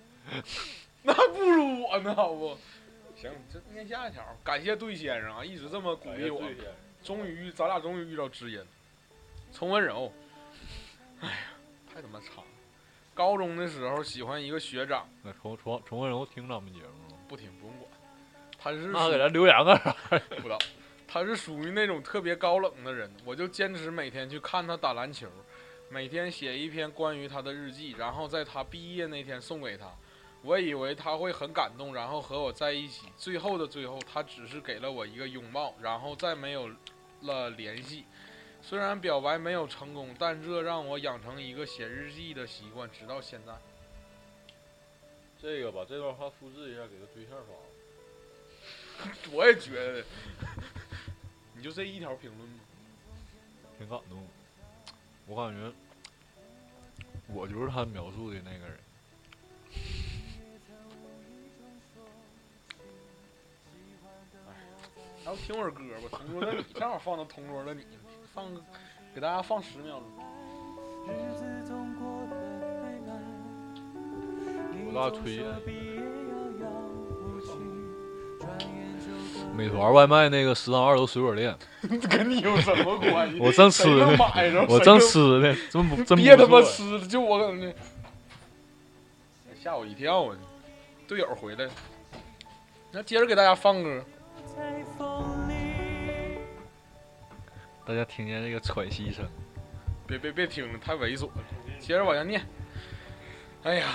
[1.02, 2.56] 那不如我呢，好不？
[3.16, 4.24] 行，这念下一条。
[4.44, 6.40] 感谢对先生啊，一直这么鼓励我。
[7.02, 8.64] 终于，咱俩终于遇到知音。
[9.52, 10.12] 重温柔，
[11.20, 11.36] 哎呀，
[11.92, 12.44] 太他妈长了。
[13.14, 17.18] 高中的时候喜欢一个学长，那重重重温柔听咱们节目吗？
[17.28, 17.90] 不听不用管，
[18.58, 19.94] 他是那给他留言干啥？
[20.08, 20.58] 不知道，
[21.06, 25.28] 他是属于那种特别高冷的人，我就坚持每天去看他打篮球，
[25.90, 29.86] 每天写一篇关于他的日记，然后在他毕业那天送给他。
[30.42, 33.06] 我以为他会很感动，然后和我在一起。
[33.16, 36.68] 最后的最后，他只是给了我一个拥抱，然后再没有
[37.20, 38.04] 了联系。
[38.62, 43.52] 虽然表白没有成功，但这让我养成一个写日记的习惯，直到现在。
[45.40, 47.52] 这个把这段话复制一下，给他对象发。
[49.32, 50.04] 我也觉得，
[51.54, 52.60] 你就这一条评论吗？
[53.76, 54.26] 挺感动。
[55.26, 55.72] 我感觉，
[57.26, 58.78] 我就是他描述的那个人。
[65.24, 67.84] 然后听会儿歌吧，同桌的你 正好放到同桌的你，
[68.34, 68.44] 放
[69.14, 70.04] 给大家放十秒钟。
[74.86, 75.44] 我大推荐
[79.54, 81.54] 美团外卖那个食堂二楼水果店，
[82.08, 83.38] 跟你有什么关系？
[83.42, 84.16] 我正吃呢
[84.68, 87.74] 我正吃呢，真不真不别他妈吃了，就我感觉，
[89.62, 90.36] 吓我一跳啊！
[91.06, 91.70] 队友回来了，
[92.92, 94.02] 那接着给大家放歌。
[97.84, 99.24] 大家听见这个喘息声，
[100.06, 101.44] 别别别听了，太猥琐了。
[101.80, 102.40] 接着往下念。
[103.64, 103.88] 哎呀，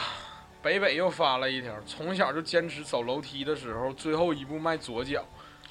[0.61, 5.23] 北北又发了一条，从小就坚持走楼梯的时候，最后一步迈左脚，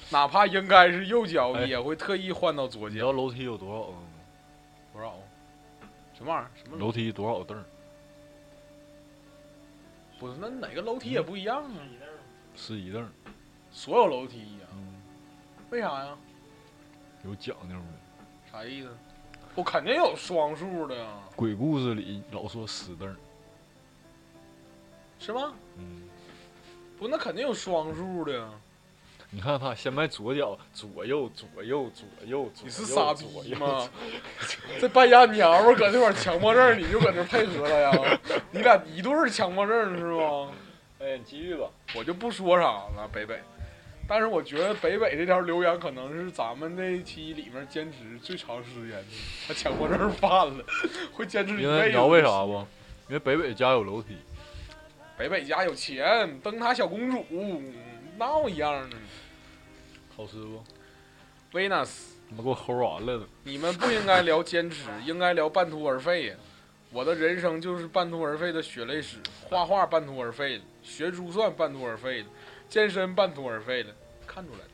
[0.09, 2.93] 哪怕应该是右脚，哎也会特意换到左脚。
[2.93, 3.99] 你知道楼梯有多少个吗？
[4.93, 5.19] 多少？
[6.15, 6.49] 什么玩意儿？
[6.55, 6.91] 什么楼？
[6.91, 7.63] 梯多少凳儿？
[10.19, 11.77] 不是，那哪个楼梯也不一样啊？
[12.55, 13.09] 十一凳儿，
[13.69, 14.67] 所有楼梯一样？
[14.73, 14.95] 嗯，
[15.69, 16.17] 为啥呀？
[17.23, 17.96] 有讲究的。
[18.57, 18.89] 啥意思？
[19.53, 21.05] 我肯定有双数的呀，
[21.35, 23.15] 鬼故事里老说死字儿，
[25.19, 25.53] 是吗？
[25.77, 26.01] 嗯，
[26.97, 28.49] 不，那肯定有双数的呀。
[29.29, 33.87] 你看他先迈左脚，左右左右左右左右，你是傻左右逼吗？
[34.79, 38.19] 这半丫娘们儿搁这块儿强迫症，你就搁那儿配合了呀？
[38.49, 40.49] 你俩一对儿强迫症是吗？
[40.99, 41.67] 哎，你继续吧。
[41.95, 42.63] 我就不说啥
[42.95, 43.39] 了，北北。
[44.07, 49.05] 但是我觉得北北这条留言可能是咱们这一期里面坚持最长时间的，
[49.47, 50.63] 他强迫症犯了，
[51.11, 51.67] 会坚持一辈子。
[51.67, 52.45] 因为你知道为啥？
[52.45, 52.65] 不？
[53.09, 54.15] 因为北北家有楼梯，
[55.17, 57.25] 北北家有钱，灯塔小公主
[58.17, 58.97] 闹一样呢。
[60.15, 60.63] 好吃不
[61.51, 61.89] ？Venus，
[62.29, 63.25] 他妈给我齁完了都。
[63.43, 66.35] 你们不应该聊坚持，应该聊半途而废呀。
[66.91, 69.17] 我的人生就是半途而废的血泪史，
[69.49, 72.27] 画画半途而废的，学珠算半途而废了，
[72.69, 73.89] 健身半途而废了，
[74.25, 74.65] 看出来了，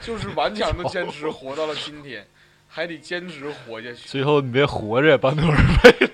[0.00, 2.26] 就是顽强的坚持活到了今天，
[2.68, 4.08] 还得坚持活下去。
[4.08, 6.08] 最后你别活着也半途而废了。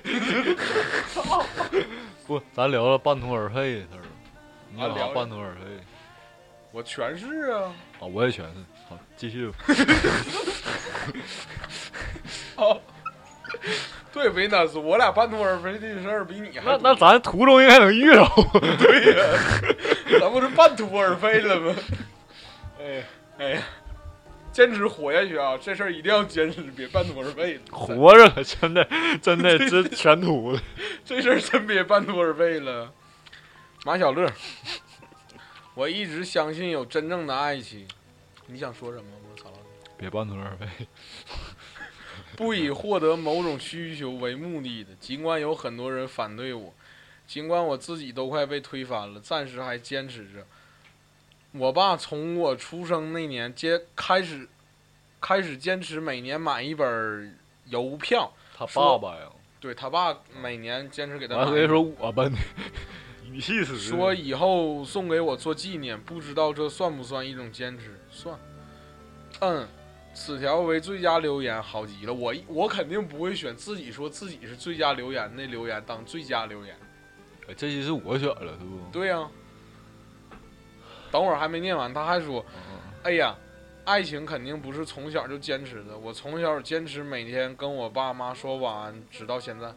[2.26, 4.02] 不，咱聊聊半途而废的事儿。
[4.74, 5.60] 你有啥啊聊聊半途而废？
[6.70, 8.54] 我全是啊，啊，我也全是。
[8.88, 9.54] 好，继续吧。
[12.56, 12.80] 哦，
[14.12, 18.22] 对，维纳斯，我俩半途而废的事儿比你还那那咱途中应该能遇着。
[18.78, 21.74] 对呀、咱不是半途而废了吗？
[22.78, 23.04] 哎
[23.38, 23.62] 哎呀，
[24.52, 25.56] 坚持活下去啊！
[25.60, 27.60] 这事儿一定要坚持，别半途而废了。
[27.70, 28.86] 活着了，真的，
[29.22, 30.60] 真的，这全秃了。
[31.06, 32.92] 这事儿真别半途而废了。
[33.84, 34.30] 马小乐，
[35.74, 37.86] 我一直相信有真正的爱情。
[38.46, 39.04] 你想说什么？
[39.30, 39.50] 我操！
[39.96, 40.66] 别半途而废。
[42.36, 46.72] 不以获得某种需求为目的的，尽管有很多人反对我，
[47.26, 50.46] 尽管我自己都快被推翻了，暂时还坚持着。
[51.52, 54.48] 我爸从我出生那年接开始，
[55.20, 59.30] 开始坚持每年买一本邮票，他爸爸呀，
[59.60, 68.00] 对他爸每年坚持给他买完可以说我吧你，语气是说以后送给我做纪念，不知道这算不算一种坚持？
[68.10, 68.38] 算。
[69.40, 69.68] 嗯，
[70.14, 72.12] 此条为最佳留言，好极了。
[72.12, 76.76] 我我肯定不会选自己说自己是最佳留言的留言当最佳留言。
[77.48, 78.78] 哎这期是我选了，是不？
[78.92, 79.28] 对呀、
[81.10, 83.34] 等会儿还没念完，他还说嗯：“哎呀，
[83.84, 85.98] 爱情肯定不是从小就坚持的。
[85.98, 89.74] 我从小坚持每天跟我爸妈说晚安，直到现在，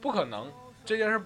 [0.00, 0.52] 不可能，
[0.84, 1.22] 这件事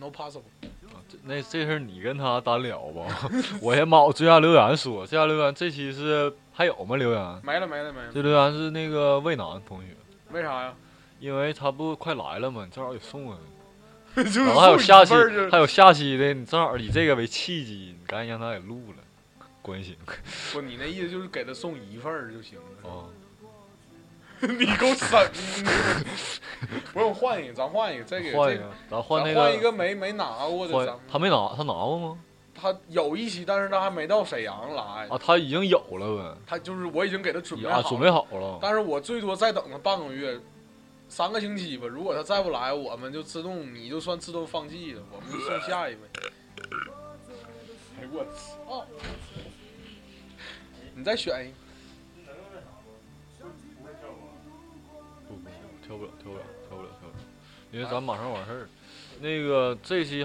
[0.00, 0.42] no possible。
[0.88, 3.30] 啊这那这事儿你跟他单聊吧，
[3.62, 5.06] 我先把我最佳留言说。
[5.06, 6.96] 最佳留言这期是还有吗？
[6.96, 9.88] 留言没了没了没了，这留言是那个渭南同学，
[10.32, 10.74] 为啥呀？
[11.20, 12.64] 因为他不快来了吗？
[12.64, 13.38] 你正好也送啊。
[14.16, 15.14] 就是然后还有下期
[15.52, 19.96] 还有下期的，你正好以这个为契机，你赶紧让他给录了，关心
[20.52, 22.90] 不，你那意思就是给他送一份儿就行了。
[22.90, 23.06] 啊。
[24.58, 25.30] 你够省的，
[26.92, 32.18] 不用换一个，咱换一个，再给换一个，咱换那个换一个没没拿过的，咱他没拿，他拿过吗？
[32.54, 38.58] 他有一期，但是他还没到沈阳来，啊，他已经有了呗他就是我已经给他准备好了，准备好了。
[38.60, 40.38] 但是我最多再等他半个月，
[41.08, 41.86] 三个星期吧。
[41.86, 46.00] 如果他再不来，我们就自动，你就算自动放弃了，我们就送下一位。
[48.00, 48.84] 哎我操！
[50.94, 51.56] 你再选一个。
[55.90, 57.24] 跳不了，跳不了，跳不了，跳不了，
[57.72, 58.68] 因为咱马上完事儿。
[59.20, 60.24] 那个这期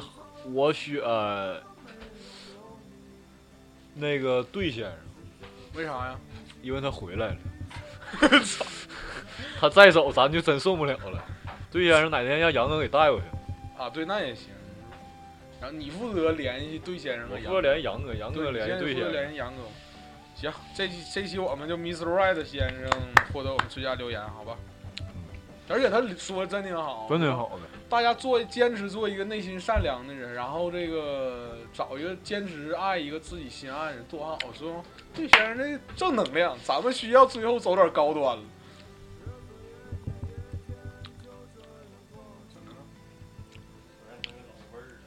[0.54, 1.02] 我选
[3.96, 4.94] 那个对先生，
[5.74, 6.20] 为啥呀？
[6.62, 7.38] 因为他回来了。
[9.60, 11.26] 他再走，咱就真送不了了。
[11.72, 13.26] 对先生哪天让杨哥给带过去，
[13.82, 14.50] 啊，对，那也行。
[15.60, 19.12] 然后你负责联系对先生我负责和杨哥，联系杨哥，杨哥，联系对先生。
[19.12, 19.64] 联系杨哥。
[20.36, 22.06] 行，这期这期我们就 Mr.
[22.06, 22.88] Right 先生
[23.34, 24.56] 获得我们最佳留言，好吧？
[25.68, 34.38] 而且他说真挺好，真挺好的，大家做坚持做一个内心善良的人，然后这个找一个坚持爱一个自己心爱的人，多好！
[34.54, 38.44] 说这些人这正能量，咱们需要最后走点高端了。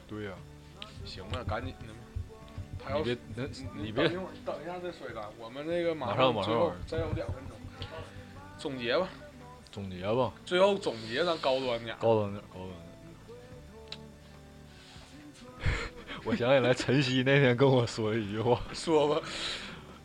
[0.09, 0.31] 对呀、
[1.05, 1.99] 行吧，赶紧的吧。
[2.83, 5.23] 他要你别，你你别等一会儿，等一下再甩干。
[5.39, 7.57] 我们这个马马上马最后再有两分钟，
[8.57, 9.07] 总结吧。
[9.71, 11.95] 总结吧，最后总结，咱高端点。
[11.99, 12.79] 高端点，高端点。
[16.23, 19.21] 我想起来晨曦那天跟我说一句话：说吧，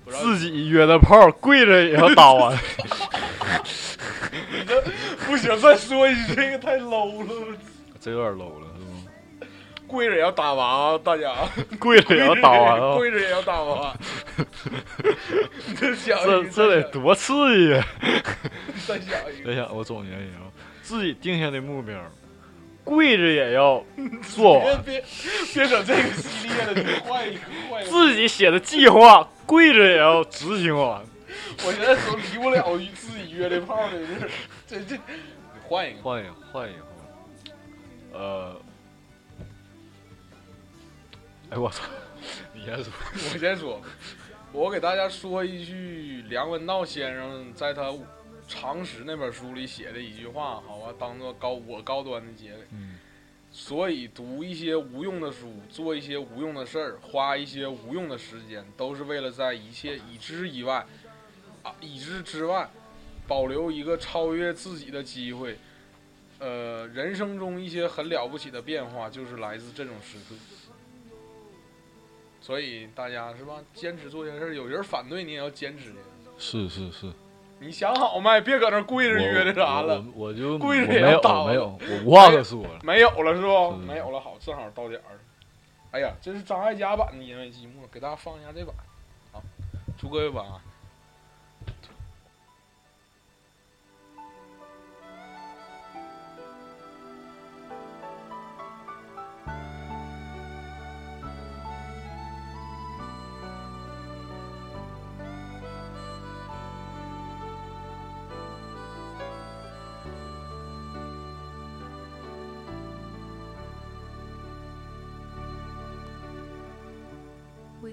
[0.06, 2.54] 自己约的炮，跪着也要打完。
[4.30, 4.82] 你这
[5.26, 7.56] 不行，再说一句，这个太 low 了，
[8.00, 8.63] 这有点 low 了？
[9.94, 11.32] 跪着也要打完啊，大家。
[11.78, 12.96] 跪着也要打完啊！
[12.98, 13.96] 跪着也要打完。
[15.78, 15.94] 这
[16.50, 17.86] 这得多刺激啊！
[18.76, 19.44] 想再想一个。
[19.44, 20.38] 等一下，我总结一下，
[20.82, 21.94] 自己定下的目标，
[22.82, 23.84] 跪着也要
[24.20, 25.04] 做别完；别
[25.54, 27.40] 别整这个系列了，你换一个，
[27.70, 27.90] 换一个。
[27.92, 31.00] 自己写的计划，跪着也要执行完。
[31.64, 34.30] 我现在都离不了与自己约的炮的事儿，
[34.66, 35.00] 这这，你
[35.62, 36.02] 换一个。
[36.02, 38.56] 换一个，换一个，呃，
[41.50, 41.84] 哎我操，
[42.52, 42.92] 你先说。
[43.12, 43.80] 我先说，
[44.52, 47.82] 我给大家说一句梁文道先生在他
[48.48, 52.58] 《常识》那本书里写的一句话，好吧，当做高我高端的结尾。
[52.72, 52.98] 嗯，
[53.52, 60.84] 所以读一些无用的书，做一些无用的事儿，花一些无用的时间，都是为了在一切已知以外，
[61.62, 62.68] 啊，已知之外，
[63.28, 65.58] 保留一个超越自己的机会。
[66.40, 70.34] 呃，人生中一些很了不起的变化，就是来自这种时刻。
[72.44, 75.96] 所以大家是吧，坚持做这件事儿，有人反对你也要坚持的。
[76.36, 77.10] 是是是，
[77.58, 78.38] 你想好没？
[78.42, 82.80] 别搁那跪着约的啥了，我我就跪着也要打没有，我无话可说了。
[82.84, 83.70] 没有了是不？
[83.76, 85.16] 没有了，好，正好到点儿。
[85.92, 88.74] 哎呀，这是张艾嘉版的《因为寂寞》，给大家放一下这版。
[89.32, 89.42] 好，
[89.96, 90.60] 祝各位晚安。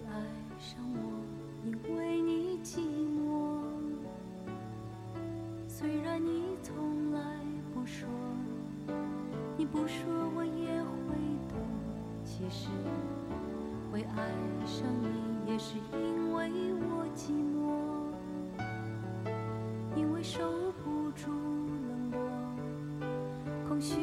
[0.08, 0.14] 爱
[0.60, 1.00] 上我，
[1.66, 3.62] 因为你寂寞。
[5.68, 7.20] 虽然你从来
[7.74, 8.08] 不说，
[9.58, 10.04] 你不说
[10.36, 11.16] 我也会
[11.50, 11.58] 懂。
[12.24, 12.70] 其实
[13.92, 14.30] 会爱
[14.66, 17.60] 上你，也是因为我寂寞，
[19.96, 20.40] 因为受
[20.84, 21.30] 不住
[21.88, 22.20] 冷漠，
[23.68, 23.96] 空虚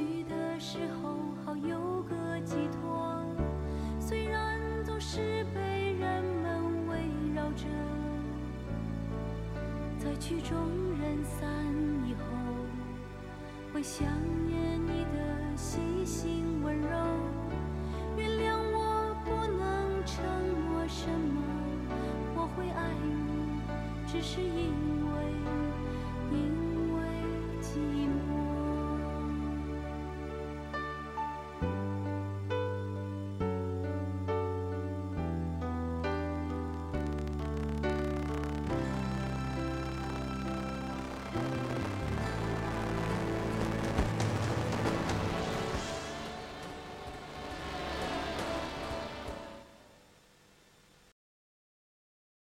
[10.18, 10.58] 曲终
[11.00, 11.48] 人散
[12.04, 12.20] 以后，
[13.72, 14.06] 会想
[14.46, 16.88] 念你的细心温柔。
[18.16, 20.24] 原谅我不能承
[20.70, 21.40] 诺什么，
[22.34, 23.60] 我会爱你，
[24.06, 24.97] 只是因